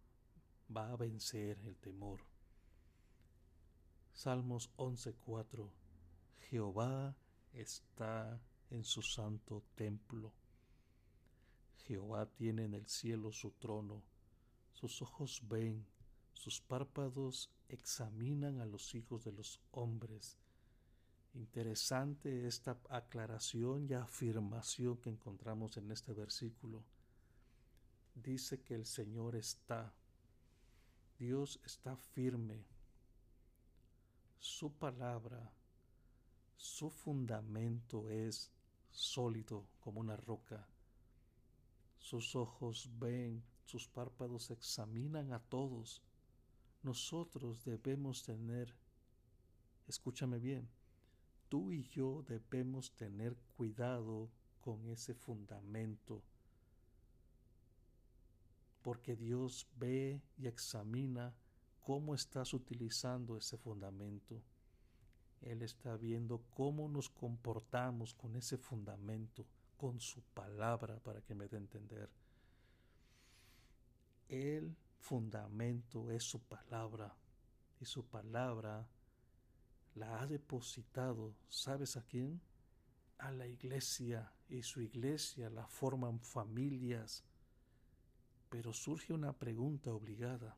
va 0.76 0.92
a 0.92 0.96
vencer 0.96 1.60
el 1.66 1.76
temor. 1.78 2.22
Salmos 4.18 4.72
11:4 4.78 5.70
Jehová 6.50 7.16
está 7.54 8.42
en 8.72 8.84
su 8.84 9.04
santo 9.04 9.62
templo. 9.76 10.34
Jehová 11.86 12.26
tiene 12.26 12.64
en 12.64 12.74
el 12.74 12.88
cielo 12.88 13.32
su 13.32 13.52
trono, 13.52 14.02
sus 14.74 15.04
ojos 15.04 15.44
ven, 15.48 15.86
sus 16.34 16.60
párpados 16.62 17.52
examinan 17.70 18.60
a 18.60 18.66
los 18.66 18.96
hijos 18.96 19.24
de 19.24 19.34
los 19.34 19.62
hombres. 19.70 20.40
Interesante 21.36 22.48
esta 22.48 22.82
aclaración 22.90 23.86
y 23.88 23.94
afirmación 23.94 24.98
que 24.98 25.12
encontramos 25.12 25.78
en 25.78 25.92
este 25.92 26.14
versículo. 26.14 26.84
Dice 28.16 28.64
que 28.64 28.74
el 28.74 28.88
Señor 28.88 29.36
está, 29.36 29.94
Dios 31.20 31.60
está 31.64 31.96
firme 31.96 32.66
su 34.40 34.72
palabra, 34.72 35.52
su 36.56 36.90
fundamento 36.90 38.10
es 38.10 38.52
sólido 38.92 39.68
como 39.80 40.00
una 40.00 40.16
roca. 40.16 40.68
Sus 42.00 42.36
ojos 42.36 42.90
ven, 43.00 43.44
sus 43.66 43.88
párpados 43.88 44.52
examinan 44.52 45.34
a 45.34 45.40
todos. 45.40 46.02
Nosotros 46.84 47.64
debemos 47.66 48.24
tener, 48.24 48.74
escúchame 49.88 50.40
bien, 50.40 50.70
tú 51.50 51.72
y 51.72 51.84
yo 51.90 52.24
debemos 52.28 52.92
tener 52.92 53.36
cuidado 53.56 54.30
con 54.62 54.88
ese 54.88 55.14
fundamento, 55.14 56.24
porque 58.82 59.16
Dios 59.16 59.68
ve 59.78 60.22
y 60.38 60.48
examina 60.48 61.36
cómo 61.88 62.14
estás 62.14 62.54
utilizando 62.54 63.38
ese 63.38 63.58
fundamento. 63.58 64.44
Él 65.40 65.62
está 65.62 65.96
viendo 65.96 66.44
cómo 66.50 66.90
nos 66.90 67.10
comportamos 67.10 68.14
con 68.14 68.36
ese 68.36 68.58
fundamento, 68.58 69.46
con 69.78 70.02
su 70.02 70.22
palabra, 70.22 71.00
para 71.00 71.22
que 71.22 71.34
me 71.34 71.48
dé 71.48 71.56
a 71.56 71.62
entender. 71.62 72.10
El 74.28 74.76
fundamento 75.00 76.12
es 76.12 76.26
su 76.26 76.42
palabra 76.42 77.16
y 77.80 77.86
su 77.86 78.06
palabra 78.06 78.86
la 79.96 80.20
ha 80.20 80.28
depositado, 80.28 81.36
¿sabes 81.48 81.96
a 81.96 82.06
quién? 82.06 82.42
A 83.18 83.32
la 83.32 83.48
iglesia 83.48 84.34
y 84.50 84.62
su 84.62 84.82
iglesia 84.82 85.50
la 85.50 85.66
forman 85.66 86.20
familias. 86.20 87.24
Pero 88.50 88.74
surge 88.74 89.14
una 89.14 89.32
pregunta 89.32 89.94
obligada. 89.94 90.58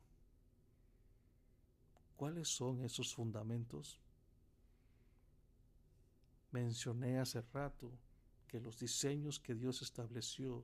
¿Cuáles 2.20 2.48
son 2.48 2.84
esos 2.84 3.14
fundamentos? 3.14 3.98
Mencioné 6.50 7.18
hace 7.18 7.40
rato 7.40 7.90
que 8.46 8.60
los 8.60 8.78
diseños 8.78 9.40
que 9.40 9.54
Dios 9.54 9.80
estableció 9.80 10.62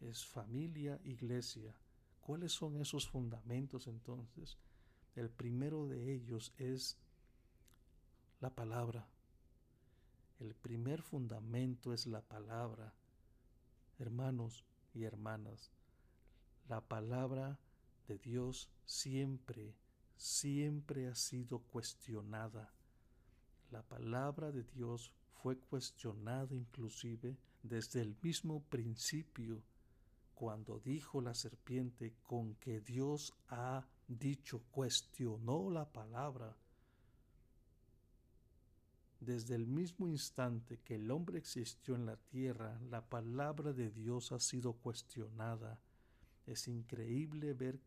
es 0.00 0.26
familia, 0.26 1.00
iglesia. 1.04 1.72
¿Cuáles 2.20 2.50
son 2.50 2.80
esos 2.80 3.08
fundamentos 3.08 3.86
entonces? 3.86 4.58
El 5.14 5.30
primero 5.30 5.86
de 5.86 6.12
ellos 6.12 6.52
es 6.58 6.98
la 8.40 8.50
palabra. 8.50 9.06
El 10.40 10.52
primer 10.56 11.02
fundamento 11.02 11.92
es 11.92 12.08
la 12.08 12.22
palabra. 12.22 12.92
Hermanos 14.00 14.64
y 14.94 15.04
hermanas, 15.04 15.70
la 16.68 16.80
palabra 16.80 17.60
de 18.08 18.18
Dios 18.18 18.68
siempre 18.84 19.76
siempre 20.18 21.06
ha 21.06 21.14
sido 21.14 21.60
cuestionada. 21.60 22.70
La 23.70 23.82
palabra 23.82 24.50
de 24.50 24.64
Dios 24.64 25.12
fue 25.42 25.56
cuestionada 25.56 26.54
inclusive 26.54 27.36
desde 27.62 28.00
el 28.00 28.16
mismo 28.22 28.62
principio, 28.64 29.62
cuando 30.34 30.80
dijo 30.80 31.20
la 31.20 31.34
serpiente 31.34 32.14
con 32.22 32.54
que 32.56 32.80
Dios 32.80 33.34
ha 33.48 33.86
dicho, 34.06 34.62
cuestionó 34.70 35.70
la 35.70 35.90
palabra. 35.90 36.56
Desde 39.20 39.56
el 39.56 39.66
mismo 39.66 40.08
instante 40.08 40.78
que 40.84 40.94
el 40.94 41.10
hombre 41.10 41.38
existió 41.38 41.96
en 41.96 42.06
la 42.06 42.16
tierra, 42.16 42.80
la 42.88 43.04
palabra 43.04 43.72
de 43.72 43.90
Dios 43.90 44.30
ha 44.32 44.38
sido 44.38 44.74
cuestionada. 44.74 45.80
Es 46.46 46.68
increíble 46.68 47.52
ver 47.52 47.80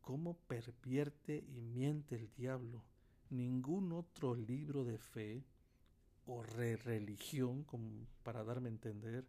cómo 0.00 0.34
pervierte 0.46 1.44
y 1.48 1.60
miente 1.60 2.16
el 2.16 2.30
diablo. 2.34 2.82
Ningún 3.30 3.92
otro 3.92 4.34
libro 4.34 4.84
de 4.84 4.98
fe 4.98 5.44
o 6.26 6.42
re 6.42 6.76
religión, 6.76 7.64
como 7.64 8.06
para 8.22 8.44
darme 8.44 8.68
a 8.68 8.72
entender, 8.72 9.26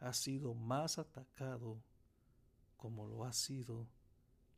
ha 0.00 0.12
sido 0.12 0.54
más 0.54 0.98
atacado 0.98 1.82
como 2.76 3.06
lo 3.06 3.24
ha 3.24 3.32
sido 3.32 3.88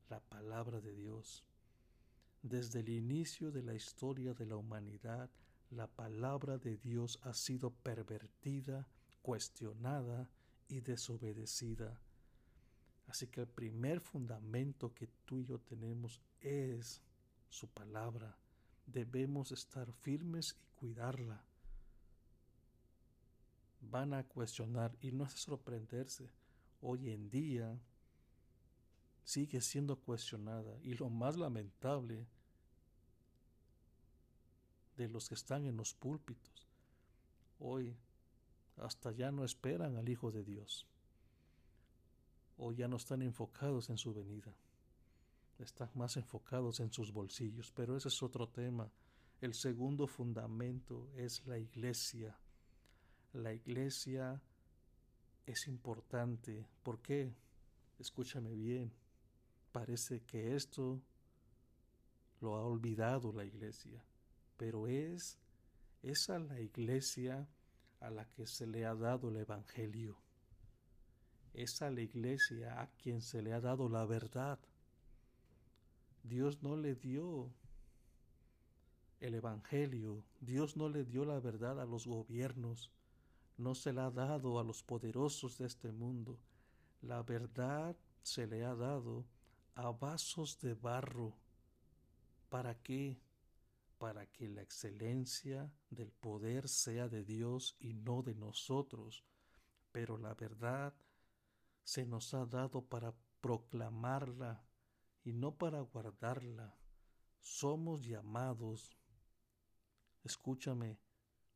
la 0.09 0.21
palabra 0.21 0.81
de 0.81 0.95
Dios. 0.95 1.45
Desde 2.43 2.81
el 2.81 2.89
inicio 2.89 3.51
de 3.51 3.63
la 3.63 3.75
historia 3.75 4.35
de 4.35 4.47
la 4.47 4.57
humanidad, 4.57 5.31
la 5.71 5.87
palabra 5.87 6.59
de 6.59 6.77
Dios 6.77 7.19
ha 7.23 7.33
sido 7.33 7.71
pervertida, 7.71 8.87
cuestionada 9.23 10.29
y 10.69 10.81
desobedecida. 10.81 12.01
Así 13.11 13.27
que 13.27 13.41
el 13.41 13.49
primer 13.49 14.01
fundamento 14.01 14.95
que 14.95 15.09
tú 15.25 15.41
y 15.41 15.45
yo 15.45 15.59
tenemos 15.59 16.21
es 16.41 17.03
su 17.49 17.67
palabra. 17.67 18.39
Debemos 18.87 19.51
estar 19.51 19.93
firmes 19.93 20.57
y 20.63 20.79
cuidarla. 20.79 21.45
Van 23.81 24.15
a 24.15 24.23
cuestionar 24.23 24.97
y 25.01 25.11
no 25.11 25.25
es 25.25 25.33
sorprenderse. 25.33 26.31
Hoy 26.81 27.11
en 27.11 27.29
día 27.31 27.81
sigue 29.25 29.61
siendo 29.61 29.97
cuestionada 29.97 30.79
y 30.81 30.95
lo 30.95 31.11
más 31.11 31.37
lamentable 31.37 32.29
de 34.97 35.09
los 35.09 35.29
que 35.29 35.35
están 35.35 35.67
en 35.67 35.77
los 35.77 35.95
púlpitos 35.95 36.69
hoy 37.59 37.97
hasta 38.77 39.13
ya 39.13 39.31
no 39.31 39.45
esperan 39.45 39.97
al 39.97 40.09
Hijo 40.09 40.31
de 40.31 40.43
Dios 40.43 40.87
o 42.63 42.73
ya 42.73 42.87
no 42.89 42.97
están 42.97 43.23
enfocados 43.23 43.89
en 43.89 43.97
su 43.97 44.13
venida. 44.13 44.55
están 45.59 45.91
más 45.95 46.17
enfocados 46.17 46.81
en 46.81 46.91
sus 46.91 47.13
bolsillos, 47.13 47.71
pero 47.73 47.97
ese 47.97 48.09
es 48.09 48.23
otro 48.23 48.49
tema. 48.49 48.91
El 49.41 49.55
segundo 49.55 50.07
fundamento 50.07 51.11
es 51.15 51.47
la 51.47 51.59
iglesia. 51.59 52.39
La 53.33 53.53
iglesia 53.53 54.43
es 55.47 55.67
importante. 55.69 56.67
¿Por 56.83 57.01
qué? 57.03 57.35
Escúchame 57.99 58.55
bien. 58.55 58.93
Parece 59.73 60.23
que 60.23 60.55
esto 60.55 61.03
lo 62.41 62.57
ha 62.57 62.65
olvidado 62.65 63.33
la 63.33 63.45
iglesia, 63.45 64.03
pero 64.57 64.87
es 64.87 65.39
esa 66.03 66.39
la 66.39 66.61
iglesia 66.61 67.49
a 68.01 68.11
la 68.11 68.27
que 68.31 68.47
se 68.47 68.67
le 68.67 68.87
ha 68.87 68.95
dado 68.95 69.29
el 69.29 69.37
Evangelio. 69.37 70.19
Es 71.53 71.83
a 71.83 71.91
la 71.91 72.01
iglesia 72.01 72.81
a 72.81 72.87
quien 72.97 73.23
se 73.23 73.43
le 73.43 73.53
ha 73.53 73.61
dado 73.61 73.89
la 73.89 74.05
verdad. 74.05 74.59
Dios 76.23 76.63
no 76.63 76.77
le 76.77 76.95
dio 76.95 77.51
el 79.21 79.35
Evangelio, 79.35 80.25
Dios 80.41 80.77
no 80.77 80.89
le 80.89 81.05
dio 81.05 81.25
la 81.25 81.41
verdad 81.41 81.81
a 81.81 81.87
los 81.87 82.07
gobiernos, 82.07 82.91
no 83.59 83.75
se 83.75 83.93
la 83.93 84.07
ha 84.07 84.11
dado 84.11 84.59
a 84.59 84.65
los 84.65 84.83
poderosos 84.83 85.59
de 85.59 85.67
este 85.67 85.93
mundo. 85.93 86.39
La 87.03 87.23
verdad 87.23 87.97
se 88.23 88.47
le 88.47 88.65
ha 88.65 88.75
dado 88.75 89.27
a 89.75 89.91
vasos 89.91 90.61
de 90.61 90.75
barro. 90.75 91.37
¿Para 92.49 92.75
qué? 92.83 93.19
Para 93.99 94.27
que 94.27 94.49
la 94.49 94.63
excelencia 94.63 95.71
del 95.91 96.11
poder 96.11 96.69
sea 96.69 97.09
de 97.09 97.25
Dios 97.25 97.77
y 97.81 97.95
no 97.95 98.23
de 98.23 98.35
nosotros. 98.35 99.25
Pero 99.93 100.17
la 100.17 100.35
verdad 100.35 100.95
se 101.91 102.07
nos 102.07 102.35
ha 102.35 102.47
dado 102.47 102.83
para 102.83 103.13
proclamarla 103.41 104.65
y 105.25 105.33
no 105.33 105.57
para 105.57 105.81
guardarla. 105.81 106.79
Somos 107.41 108.05
llamados, 108.05 108.97
escúchame, 110.23 111.01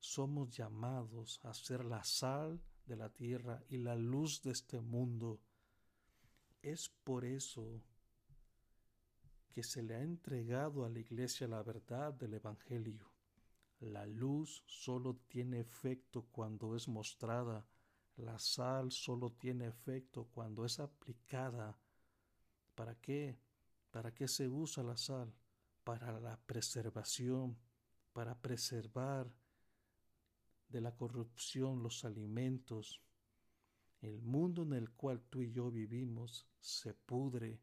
somos 0.01 0.51
llamados 0.51 1.39
a 1.45 1.55
ser 1.55 1.85
la 1.85 2.03
sal 2.03 2.61
de 2.85 2.97
la 2.97 3.11
tierra 3.11 3.63
y 3.69 3.77
la 3.77 3.95
luz 3.95 4.43
de 4.43 4.51
este 4.51 4.81
mundo. 4.81 5.41
Es 6.63 6.89
por 7.05 7.25
eso 7.25 7.85
que 9.53 9.63
se 9.63 9.85
le 9.85 9.95
ha 9.95 10.03
entregado 10.03 10.85
a 10.85 10.89
la 10.89 10.99
iglesia 10.99 11.47
la 11.47 11.63
verdad 11.63 12.13
del 12.13 12.35
Evangelio. 12.35 13.09
La 13.79 14.05
luz 14.05 14.65
solo 14.67 15.15
tiene 15.29 15.61
efecto 15.61 16.23
cuando 16.33 16.75
es 16.75 16.89
mostrada, 16.89 17.69
la 18.17 18.39
sal 18.39 18.93
solo 18.93 19.33
tiene 19.33 19.67
efecto 19.67 20.29
cuando 20.33 20.65
es 20.65 20.79
aplicada. 20.79 21.77
¿Para 22.75 22.95
qué? 22.97 23.37
¿Para 23.91 24.15
qué 24.15 24.29
se 24.29 24.49
usa 24.49 24.83
la 24.83 24.97
sal? 24.97 25.33
Para 25.83 26.19
la 26.21 26.37
preservación, 26.37 27.57
para 28.13 28.35
preservar 28.35 29.31
de 30.69 30.81
la 30.81 30.95
corrupción 30.95 31.83
los 31.83 32.05
alimentos. 32.05 33.01
El 34.01 34.21
mundo 34.23 34.63
en 34.63 34.75
el 34.75 34.91
cual 34.91 35.23
tú 35.31 35.43
y 35.43 35.51
yo 35.51 35.71
vivimos 35.71 36.47
se 36.61 36.95
pudre. 36.95 37.61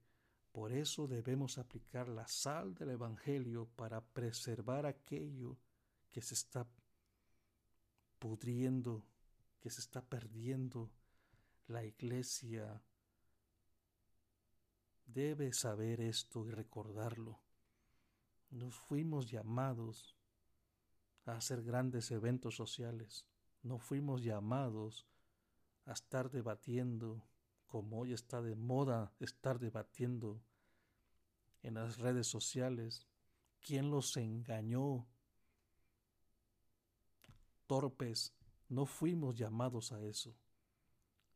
Por 0.52 0.74
eso 0.74 1.08
debemos 1.08 1.58
aplicar 1.58 2.10
la 2.10 2.28
sal 2.28 2.74
del 2.74 2.92
Evangelio 2.92 3.70
para 3.76 4.02
preservar 4.02 4.86
aquello 4.86 5.58
que 6.10 6.22
se 6.22 6.34
está 6.34 6.68
pudriendo, 8.20 9.04
que 9.62 9.70
se 9.70 9.80
está 9.80 10.02
perdiendo. 10.02 10.92
La 11.68 11.86
iglesia 11.86 12.84
debe 15.06 15.54
saber 15.54 16.02
esto 16.02 16.46
y 16.48 16.52
recordarlo. 16.52 17.40
Nos 18.50 18.76
fuimos 18.76 19.30
llamados 19.32 20.18
a 21.26 21.34
hacer 21.34 21.64
grandes 21.64 22.12
eventos 22.12 22.56
sociales. 22.56 23.26
No 23.64 23.78
fuimos 23.78 24.24
llamados 24.24 25.08
a 25.86 25.94
estar 25.94 26.30
debatiendo, 26.32 27.24
como 27.68 28.00
hoy 28.00 28.14
está 28.14 28.42
de 28.42 28.56
moda 28.56 29.14
estar 29.20 29.60
debatiendo 29.60 30.42
en 31.64 31.76
las 31.76 31.98
redes 31.98 32.28
sociales, 32.28 33.08
quién 33.62 33.92
los 33.92 34.18
engañó. 34.18 35.08
Torpes, 37.68 38.34
no 38.72 38.86
fuimos 38.86 39.38
llamados 39.38 39.92
a 39.92 40.04
eso. 40.04 40.36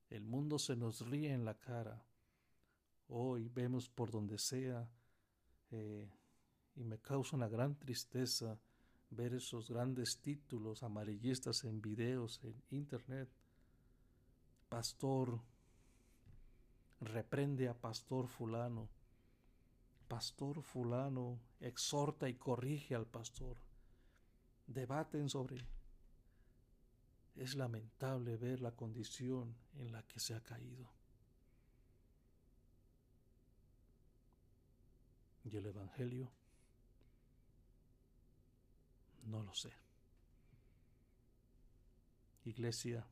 El 0.09 0.25
mundo 0.25 0.57
se 0.57 0.75
nos 0.75 1.07
ríe 1.07 1.31
en 1.31 1.45
la 1.45 1.53
cara 1.53 2.03
Hoy 3.07 3.49
vemos 3.49 3.88
por 3.89 4.09
donde 4.09 4.39
sea 4.39 4.89
eh, 5.71 6.09
y 6.75 6.83
me 6.83 6.97
causa 6.97 7.36
una 7.36 7.47
gran 7.47 7.75
tristeza 7.75 8.59
ver 9.11 9.36
esos 9.36 9.69
grandes 9.69 10.17
títulos 10.17 10.81
amarillistas 10.81 11.63
en 11.63 11.81
videos 11.81 12.39
en 12.43 12.55
internet. 12.71 13.29
Pastor, 14.69 15.39
reprende 16.99 17.69
a 17.69 17.75
pastor 17.75 18.27
fulano. 18.27 18.89
Pastor 20.07 20.63
fulano 20.63 21.39
exhorta 21.59 22.27
y 22.27 22.33
corrige 22.33 22.95
al 22.95 23.05
pastor. 23.05 23.57
Debaten 24.65 25.29
sobre... 25.29 25.74
Es 27.36 27.55
lamentable 27.55 28.38
ver 28.38 28.61
la 28.61 28.71
condición 28.71 29.55
en 29.77 29.91
la 29.91 30.03
que 30.03 30.19
se 30.19 30.36
ha 30.36 30.41
caído. 30.41 30.89
¿Y 35.43 35.57
el 35.57 35.65
Evangelio? 35.67 36.31
No 39.25 39.43
lo 39.43 39.53
sé. 39.53 39.71
Iglesia, 42.45 43.05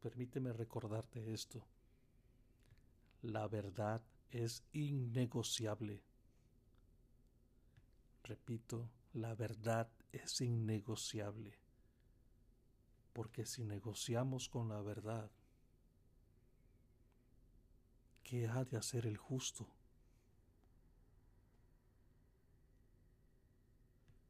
permíteme 0.00 0.52
recordarte 0.52 1.32
esto. 1.32 1.66
La 3.22 3.48
verdad 3.48 4.02
es 4.30 4.64
innegociable. 4.72 6.02
Repito, 8.22 8.90
la 9.14 9.34
verdad 9.34 9.90
es 10.12 10.40
innegociable. 10.40 11.65
Porque 13.16 13.46
si 13.46 13.64
negociamos 13.64 14.50
con 14.50 14.68
la 14.68 14.82
verdad, 14.82 15.30
¿qué 18.22 18.46
ha 18.46 18.62
de 18.66 18.76
hacer 18.76 19.06
el 19.06 19.16
justo? 19.16 19.66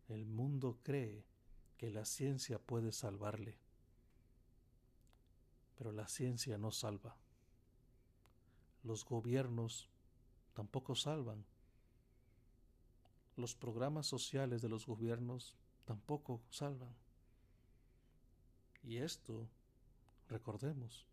El 0.07 0.25
mundo 0.25 0.79
cree 0.85 1.25
que 1.77 1.91
la 1.91 2.05
ciencia 2.05 2.61
puede 2.61 2.93
salvarle, 2.93 3.59
pero 5.77 5.91
la 5.91 6.07
ciencia 6.07 6.57
no 6.57 6.71
salva. 6.71 7.17
Los 8.85 9.05
gobiernos 9.05 9.89
tampoco 10.55 10.95
salvan. 10.95 11.45
Los 13.35 13.57
programas 13.57 14.07
sociales 14.07 14.63
de 14.63 14.69
los 14.69 14.87
gobiernos 14.87 15.57
tampoco 15.87 16.41
salvan. 16.51 17.06
Y 18.87 18.99
esto, 18.99 19.49
recordemos, 20.29 21.05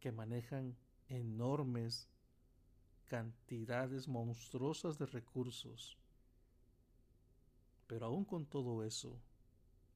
que 0.00 0.10
manejan 0.10 0.74
enormes 1.10 2.08
cantidades 3.06 4.08
monstruosas 4.08 4.96
de 4.96 5.04
recursos. 5.04 5.98
Pero 7.86 8.06
aún 8.06 8.24
con 8.24 8.46
todo 8.46 8.84
eso, 8.84 9.20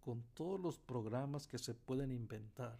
con 0.04 0.22
todos 0.34 0.60
los 0.60 0.78
programas 0.78 1.46
que 1.46 1.56
se 1.56 1.72
pueden 1.72 2.12
inventar, 2.12 2.78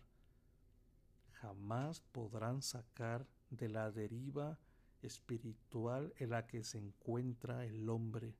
jamás 1.32 2.01
podrán 2.01 2.61
sacar 2.61 3.26
de 3.49 3.70
la 3.70 3.90
deriva 3.90 4.59
espiritual 5.01 6.12
en 6.18 6.30
la 6.30 6.46
que 6.46 6.62
se 6.64 6.76
encuentra 6.76 7.64
el 7.64 7.88
hombre, 7.88 8.34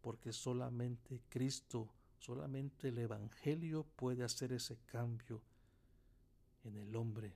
porque 0.00 0.32
solamente 0.32 1.20
Cristo, 1.28 1.90
solamente 2.22 2.88
el 2.88 2.98
Evangelio 2.98 3.84
puede 3.96 4.22
hacer 4.22 4.52
ese 4.52 4.76
cambio 4.86 5.42
en 6.62 6.76
el 6.76 6.94
hombre. 6.94 7.34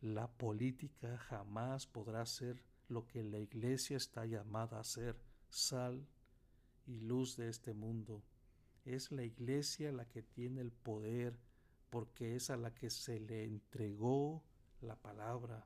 La 0.00 0.26
política 0.26 1.16
jamás 1.18 1.86
podrá 1.86 2.26
ser 2.26 2.60
lo 2.88 3.06
que 3.06 3.22
la 3.22 3.38
iglesia 3.38 3.96
está 3.96 4.26
llamada 4.26 4.78
a 4.78 4.80
hacer, 4.80 5.16
sal 5.48 6.04
y 6.86 6.98
luz 6.98 7.36
de 7.36 7.48
este 7.48 7.74
mundo. 7.74 8.24
Es 8.84 9.12
la 9.12 9.22
iglesia 9.22 9.92
la 9.92 10.08
que 10.08 10.22
tiene 10.22 10.60
el 10.60 10.72
poder 10.72 11.38
porque 11.90 12.34
es 12.34 12.50
a 12.50 12.56
la 12.56 12.74
que 12.74 12.90
se 12.90 13.20
le 13.20 13.44
entregó 13.44 14.42
la 14.80 14.96
palabra. 14.96 15.64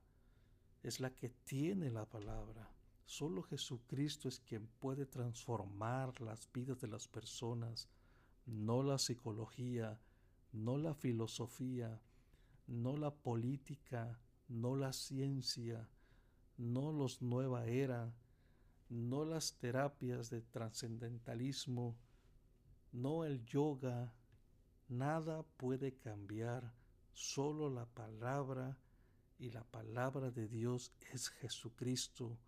Es 0.82 1.01
la 1.01 1.14
que 1.14 1.30
tiene 1.30 1.90
la 1.90 2.05
palabra. 2.05 2.68
Solo 3.05 3.42
Jesucristo 3.42 4.28
es 4.28 4.40
quien 4.40 4.66
puede 4.78 5.07
transformar 5.07 6.20
las 6.20 6.50
vidas 6.53 6.80
de 6.80 6.88
las 6.88 7.09
personas, 7.09 7.88
no 8.46 8.82
la 8.82 8.98
psicología, 8.98 10.00
no 10.53 10.78
la 10.78 10.94
filosofía, 10.94 12.00
no 12.66 12.96
la 12.96 13.14
política, 13.14 14.18
no 14.48 14.76
la 14.76 14.92
ciencia, 14.92 15.88
no 16.57 16.92
los 16.92 17.22
nueva 17.22 17.66
era, 17.66 18.14
no 18.88 19.24
las 19.24 19.55
terapias 19.55 20.30
de 20.30 20.42
trascendentalismo, 20.42 21.96
no 22.92 23.24
el 23.24 23.44
yoga, 23.46 24.12
nada 24.88 25.42
puede 25.57 25.96
cambiar, 25.96 26.74
solo 27.12 27.70
la 27.70 27.86
palabra 27.86 28.78
y 29.38 29.50
la 29.50 29.64
palabra 29.64 30.30
de 30.30 30.46
Dios 30.48 30.92
es 31.12 31.28
Jesucristo. 31.28 32.38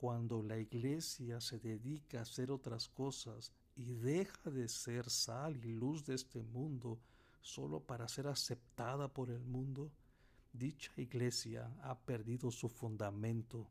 Cuando 0.00 0.42
la 0.42 0.56
iglesia 0.56 1.42
se 1.42 1.58
dedica 1.58 2.20
a 2.20 2.22
hacer 2.22 2.50
otras 2.50 2.88
cosas 2.88 3.52
y 3.76 3.92
deja 3.92 4.50
de 4.50 4.66
ser 4.66 5.10
sal 5.10 5.62
y 5.62 5.74
luz 5.74 6.06
de 6.06 6.14
este 6.14 6.42
mundo 6.42 6.98
solo 7.42 7.80
para 7.80 8.08
ser 8.08 8.26
aceptada 8.26 9.12
por 9.12 9.28
el 9.28 9.44
mundo, 9.44 9.92
dicha 10.54 10.90
iglesia 10.96 11.70
ha 11.82 11.98
perdido 11.98 12.50
su 12.50 12.70
fundamento 12.70 13.68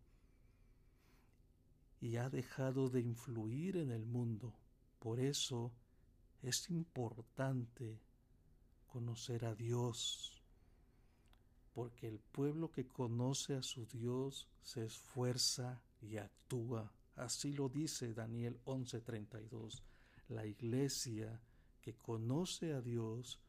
y 2.00 2.18
ha 2.18 2.30
dejado 2.30 2.92
de 2.92 3.02
influir 3.02 3.78
en 3.78 3.90
el 3.90 4.06
mundo. 4.06 4.54
Por 5.00 5.20
eso 5.20 5.72
es 6.44 6.70
importante 6.70 8.04
conocer 8.86 9.46
a 9.46 9.56
Dios, 9.56 10.39
porque 11.74 12.08
el 12.08 12.20
pueblo 12.20 12.72
que 12.72 12.88
conoce 12.88 13.56
a 13.56 13.62
su 13.62 13.86
Dios 13.86 14.48
se 14.62 14.86
esfuerza 14.86 15.82
y 16.02 16.18
actúa. 16.18 16.92
Así 17.16 17.54
lo 17.54 17.70
dice 17.70 18.14
Daniel 18.14 18.60
11:32. 18.66 19.84
La 20.30 20.46
iglesia 20.46 21.42
que 21.82 21.96
conoce 21.96 22.74
a 22.74 22.82
Dios 22.82 23.40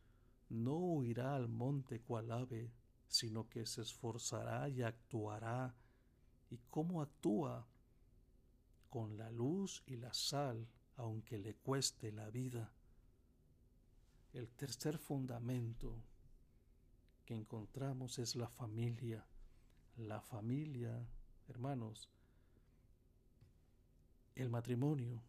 no 0.49 0.77
huirá 0.77 1.35
al 1.37 1.49
monte 1.49 2.01
cual 2.01 2.31
ave, 2.33 2.73
sino 3.09 3.49
que 3.49 3.67
se 3.67 3.83
esforzará 3.83 4.69
y 4.69 4.83
actuará. 4.83 5.75
¿Y 6.51 6.59
cómo 6.69 7.03
actúa? 7.03 7.67
Con 8.89 9.17
la 9.17 9.31
luz 9.31 9.83
y 9.87 9.97
la 9.97 10.13
sal, 10.13 10.67
aunque 10.97 11.39
le 11.39 11.55
cueste 11.55 12.11
la 12.11 12.29
vida. 12.31 12.73
El 14.33 14.49
tercer 14.51 14.99
fundamento 14.99 16.03
que 17.31 17.37
encontramos 17.37 18.19
es 18.19 18.35
la 18.35 18.49
familia. 18.49 19.25
La 19.97 20.21
familia, 20.21 21.07
hermanos, 21.47 22.11
el 24.35 24.51
matrimonio. 24.51 25.23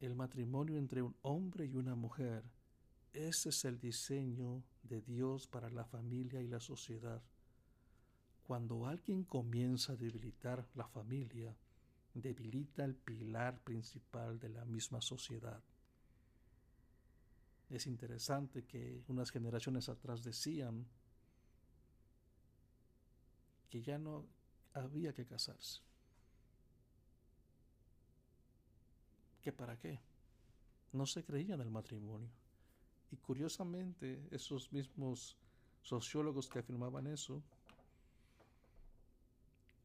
El 0.00 0.16
matrimonio 0.16 0.76
entre 0.78 1.00
un 1.00 1.14
hombre 1.22 1.66
y 1.66 1.76
una 1.76 1.94
mujer. 1.94 2.42
Ese 3.12 3.50
es 3.50 3.64
el 3.64 3.78
diseño 3.78 4.64
de 4.82 5.00
Dios 5.00 5.46
para 5.46 5.70
la 5.70 5.84
familia 5.84 6.42
y 6.42 6.48
la 6.48 6.58
sociedad. 6.58 7.22
Cuando 8.42 8.86
alguien 8.88 9.22
comienza 9.22 9.92
a 9.92 9.96
debilitar 9.96 10.66
la 10.74 10.88
familia, 10.88 11.56
debilita 12.14 12.84
el 12.84 12.96
pilar 12.96 13.60
principal 13.60 14.40
de 14.40 14.48
la 14.48 14.64
misma 14.64 15.00
sociedad. 15.00 15.62
Es 17.72 17.86
interesante 17.86 18.64
que 18.64 19.02
unas 19.08 19.30
generaciones 19.30 19.88
atrás 19.88 20.22
decían 20.22 20.86
que 23.70 23.80
ya 23.80 23.96
no 23.96 24.26
había 24.74 25.14
que 25.14 25.24
casarse. 25.24 25.80
¿Que 29.40 29.52
para 29.52 29.78
qué? 29.78 29.98
No 30.92 31.06
se 31.06 31.24
creía 31.24 31.54
en 31.54 31.62
el 31.62 31.70
matrimonio. 31.70 32.28
Y 33.10 33.16
curiosamente, 33.16 34.22
esos 34.30 34.70
mismos 34.70 35.38
sociólogos 35.80 36.50
que 36.50 36.58
afirmaban 36.58 37.06
eso, 37.06 37.42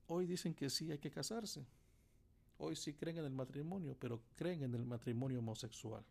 hoy 0.07 0.25
dicen 0.25 0.53
que 0.53 0.69
sí 0.69 0.91
hay 0.91 0.99
que 0.99 1.09
casarse. 1.09 1.65
Hoy 2.57 2.75
sí 2.75 2.93
creen 2.93 3.19
en 3.19 3.25
el 3.25 3.33
matrimonio, 3.33 3.95
pero 3.97 4.21
creen 4.35 4.63
en 4.63 4.75
el 4.75 4.85
matrimonio 4.85 5.39
homosexual. 5.39 6.03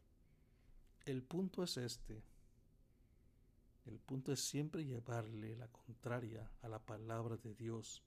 El 1.06 1.22
punto 1.22 1.62
es 1.62 1.76
este. 1.76 2.22
El 3.86 4.00
punto 4.00 4.32
es 4.32 4.40
siempre 4.40 4.84
llevarle 4.84 5.56
la 5.56 5.68
contraria 5.68 6.50
a 6.62 6.68
la 6.68 6.80
palabra 6.80 7.36
de 7.36 7.54
Dios. 7.54 8.02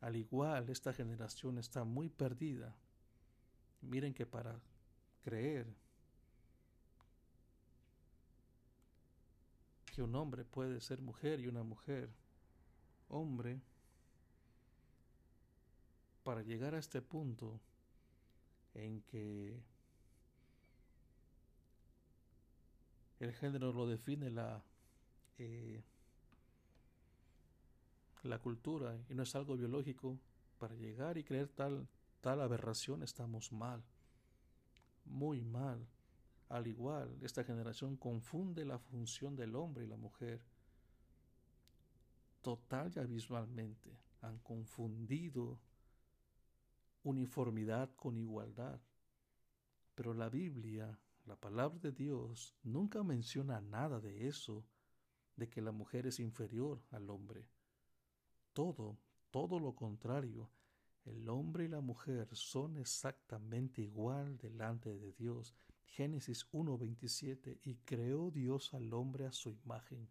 Al 0.00 0.16
igual, 0.16 0.68
esta 0.68 0.92
generación 0.92 1.58
está 1.58 1.84
muy 1.84 2.08
perdida. 2.08 2.76
Miren 3.80 4.12
que 4.12 4.26
para 4.26 4.60
creer 5.22 5.66
que 9.94 10.02
un 10.02 10.14
hombre 10.16 10.44
puede 10.44 10.80
ser 10.80 11.00
mujer 11.00 11.38
y 11.38 11.46
una 11.46 11.62
mujer 11.62 12.10
hombre, 13.08 13.60
para 16.24 16.42
llegar 16.42 16.74
a 16.74 16.78
este 16.78 17.00
punto 17.00 17.60
en 18.78 19.02
que 19.02 19.60
el 23.20 23.32
género 23.32 23.72
lo 23.72 23.86
define 23.86 24.30
la, 24.30 24.62
eh, 25.38 25.82
la 28.22 28.38
cultura 28.38 28.96
y 29.08 29.14
no 29.14 29.24
es 29.24 29.34
algo 29.34 29.56
biológico, 29.56 30.18
para 30.58 30.74
llegar 30.74 31.16
y 31.18 31.24
creer 31.24 31.48
tal, 31.48 31.86
tal 32.20 32.40
aberración 32.40 33.02
estamos 33.02 33.52
mal, 33.52 33.82
muy 35.04 35.40
mal. 35.42 35.86
Al 36.48 36.66
igual, 36.66 37.16
esta 37.22 37.44
generación 37.44 37.96
confunde 37.96 38.64
la 38.64 38.78
función 38.78 39.36
del 39.36 39.54
hombre 39.54 39.84
y 39.84 39.86
la 39.86 39.96
mujer 39.96 40.40
total 42.42 42.90
y 42.94 42.98
abismalmente. 42.98 43.96
Han 44.22 44.38
confundido 44.38 45.58
uniformidad 47.08 47.90
con 47.96 48.16
igualdad. 48.16 48.80
Pero 49.94 50.14
la 50.14 50.28
Biblia, 50.28 50.98
la 51.24 51.36
palabra 51.36 51.78
de 51.80 51.92
Dios, 51.92 52.54
nunca 52.62 53.02
menciona 53.02 53.60
nada 53.60 54.00
de 54.00 54.28
eso, 54.28 54.64
de 55.36 55.48
que 55.48 55.60
la 55.60 55.72
mujer 55.72 56.06
es 56.06 56.20
inferior 56.20 56.82
al 56.90 57.10
hombre. 57.10 57.48
Todo, 58.52 58.98
todo 59.30 59.58
lo 59.58 59.74
contrario, 59.74 60.50
el 61.04 61.28
hombre 61.28 61.64
y 61.64 61.68
la 61.68 61.80
mujer 61.80 62.28
son 62.36 62.76
exactamente 62.76 63.82
igual 63.82 64.36
delante 64.36 64.98
de 64.98 65.12
Dios. 65.12 65.54
Génesis 65.84 66.46
1.27 66.52 67.58
Y 67.62 67.76
creó 67.76 68.30
Dios 68.30 68.74
al 68.74 68.92
hombre 68.92 69.26
a 69.26 69.32
su 69.32 69.50
imagen. 69.50 70.08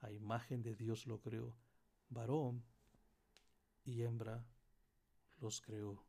A 0.00 0.12
imagen 0.12 0.62
de 0.62 0.74
Dios 0.74 1.06
lo 1.06 1.20
creó. 1.20 1.56
Varón 2.10 2.62
y 3.84 4.02
hembra 4.02 4.44
los 5.44 5.60
creó. 5.60 6.02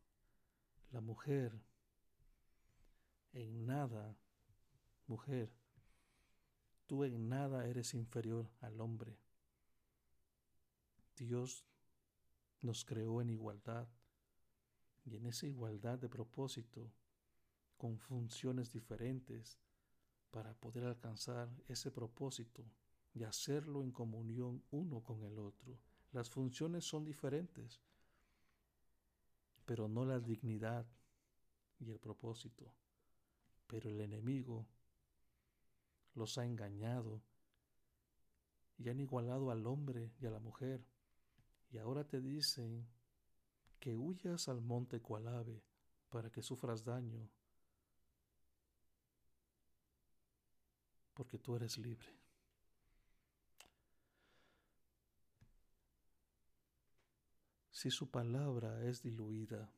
La 0.92 1.02
mujer, 1.02 1.60
en 3.34 3.66
nada, 3.66 4.16
mujer, 5.06 5.52
tú 6.86 7.04
en 7.04 7.28
nada 7.28 7.66
eres 7.66 7.92
inferior 7.92 8.50
al 8.60 8.80
hombre. 8.80 9.18
Dios 11.16 11.66
nos 12.62 12.86
creó 12.86 13.20
en 13.20 13.28
igualdad 13.28 13.86
y 15.04 15.16
en 15.16 15.26
esa 15.26 15.46
igualdad 15.46 15.98
de 15.98 16.08
propósito, 16.08 16.90
con 17.76 17.98
funciones 17.98 18.72
diferentes, 18.72 19.58
para 20.30 20.54
poder 20.54 20.84
alcanzar 20.84 21.50
ese 21.68 21.90
propósito 21.90 22.64
y 23.12 23.24
hacerlo 23.24 23.82
en 23.82 23.92
comunión 23.92 24.64
uno 24.70 25.02
con 25.02 25.22
el 25.24 25.38
otro. 25.38 25.78
Las 26.12 26.30
funciones 26.30 26.84
son 26.84 27.04
diferentes, 27.04 27.82
pero 29.66 29.88
no 29.88 30.04
la 30.04 30.20
dignidad 30.20 30.86
y 31.80 31.90
el 31.90 31.98
propósito. 31.98 32.72
Pero 33.66 33.90
el 33.90 34.00
enemigo 34.00 34.66
los 36.14 36.38
ha 36.38 36.46
engañado 36.46 37.20
y 38.78 38.88
han 38.88 39.00
igualado 39.00 39.50
al 39.50 39.66
hombre 39.66 40.12
y 40.20 40.26
a 40.26 40.30
la 40.30 40.38
mujer. 40.38 40.86
Y 41.70 41.78
ahora 41.78 42.04
te 42.04 42.20
dicen 42.20 42.86
que 43.80 43.96
huyas 43.96 44.48
al 44.48 44.60
monte 44.60 45.00
cual 45.00 45.26
ave 45.28 45.62
para 46.08 46.30
que 46.30 46.42
sufras 46.42 46.84
daño, 46.84 47.28
porque 51.12 51.38
tú 51.38 51.56
eres 51.56 51.76
libre. 51.76 52.25
Si 57.76 57.90
su 57.90 58.10
palabra 58.10 58.82
es 58.84 59.02
diluida, 59.02 59.70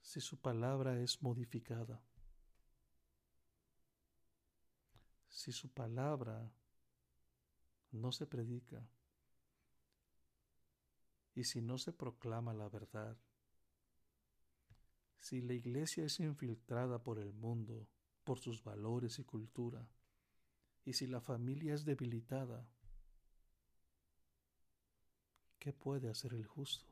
si 0.00 0.22
su 0.22 0.40
palabra 0.40 0.98
es 1.02 1.22
modificada, 1.22 2.02
si 5.28 5.52
su 5.52 5.68
palabra 5.70 6.50
no 7.90 8.10
se 8.10 8.26
predica. 8.26 8.88
Y 11.34 11.44
si 11.44 11.60
no 11.60 11.76
se 11.76 11.92
proclama 11.92 12.54
la 12.54 12.70
verdad, 12.70 13.18
si 15.18 15.42
la 15.42 15.52
iglesia 15.52 16.06
es 16.06 16.20
infiltrada 16.20 17.02
por 17.02 17.18
el 17.18 17.34
mundo, 17.34 17.86
por 18.24 18.38
sus 18.38 18.64
valores 18.64 19.18
y 19.18 19.24
cultura, 19.24 19.86
Y 20.86 20.94
si 20.94 21.06
la 21.06 21.20
familia 21.20 21.74
es 21.74 21.84
debilitada, 21.84 22.66
¿qué 25.60 25.72
puede 25.72 26.08
hacer 26.08 26.34
el 26.34 26.46
justo? 26.46 26.86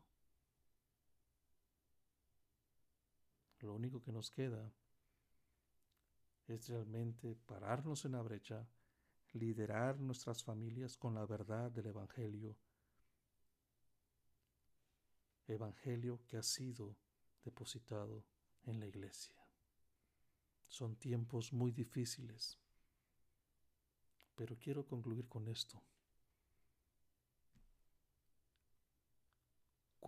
Lo 3.60 3.74
único 3.74 4.00
que 4.00 4.12
nos 4.12 4.30
queda 4.30 4.70
es 6.46 6.68
realmente 6.68 7.34
pararnos 7.34 8.04
en 8.04 8.12
la 8.12 8.22
brecha, 8.22 8.68
liderar 9.32 9.98
nuestras 9.98 10.44
familias 10.44 10.96
con 10.96 11.14
la 11.14 11.26
verdad 11.26 11.70
del 11.72 11.86
Evangelio, 11.86 12.56
Evangelio 15.46 16.20
que 16.26 16.36
ha 16.36 16.42
sido 16.42 16.94
depositado 17.42 18.22
en 18.64 18.78
la 18.78 18.86
iglesia. 18.86 19.34
Son 20.68 20.94
tiempos 20.96 21.54
muy 21.54 21.72
difíciles, 21.72 22.58
pero 24.36 24.58
quiero 24.58 24.86
concluir 24.86 25.26
con 25.26 25.48
esto. 25.48 25.82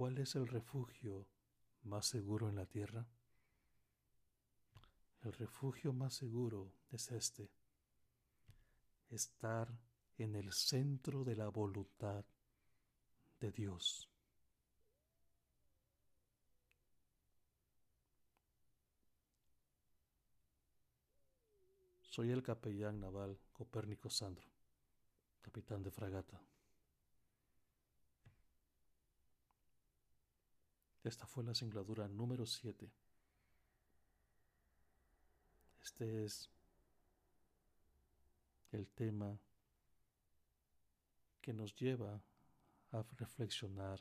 ¿Cuál 0.01 0.17
es 0.17 0.35
el 0.35 0.49
refugio 0.49 1.27
más 1.83 2.07
seguro 2.07 2.49
en 2.49 2.55
la 2.55 2.65
tierra? 2.65 3.07
El 5.21 5.35
refugio 5.35 5.93
más 5.93 6.15
seguro 6.15 6.73
es 6.91 7.11
este, 7.11 7.51
estar 9.11 9.69
en 10.17 10.37
el 10.37 10.55
centro 10.55 11.23
de 11.23 11.37
la 11.37 11.49
voluntad 11.49 12.25
de 13.41 13.53
Dios. 13.53 14.09
Soy 22.01 22.31
el 22.31 22.43
capellán 22.43 23.01
naval 23.01 23.39
Copérnico 23.53 24.09
Sandro, 24.09 24.49
capitán 25.43 25.83
de 25.83 25.91
fragata. 25.91 26.41
Esta 31.03 31.27
fue 31.27 31.45
la 31.45 31.55
singladura 31.55 32.09
número 32.09 32.45
7 32.47 32.91
este 36.01 36.25
es 36.25 36.51
el 38.73 38.89
tema 38.89 39.39
que 41.43 41.53
nos 41.53 41.75
lleva 41.75 42.23
a 42.93 43.03
reflexionar 43.19 44.01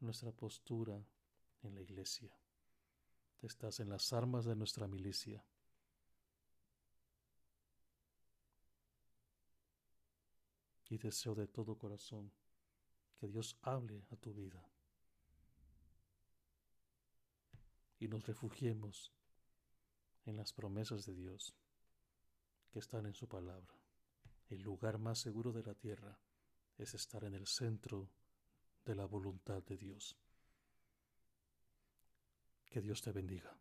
nuestra 0.00 0.32
postura 0.32 1.04
en 1.62 1.74
la 1.74 1.82
iglesia. 1.82 2.34
Estás 3.42 3.80
en 3.80 3.90
las 3.90 4.12
armas 4.12 4.44
de 4.44 4.56
nuestra 4.56 4.86
milicia. 4.86 5.44
Y 10.88 10.98
deseo 10.98 11.34
de 11.34 11.46
todo 11.46 11.76
corazón 11.76 12.32
que 13.18 13.26
Dios 13.28 13.56
hable 13.62 14.06
a 14.10 14.16
tu 14.16 14.32
vida 14.32 14.73
y 18.04 18.08
nos 18.08 18.26
refugiemos 18.26 19.14
en 20.26 20.36
las 20.36 20.52
promesas 20.52 21.06
de 21.06 21.14
Dios 21.14 21.54
que 22.70 22.78
están 22.78 23.06
en 23.06 23.14
su 23.14 23.26
palabra. 23.26 23.74
El 24.50 24.60
lugar 24.60 24.98
más 24.98 25.20
seguro 25.20 25.52
de 25.52 25.62
la 25.62 25.74
tierra 25.74 26.18
es 26.76 26.92
estar 26.92 27.24
en 27.24 27.32
el 27.32 27.46
centro 27.46 28.10
de 28.84 28.94
la 28.94 29.06
voluntad 29.06 29.62
de 29.62 29.78
Dios. 29.78 30.18
Que 32.66 32.82
Dios 32.82 33.00
te 33.00 33.10
bendiga. 33.10 33.56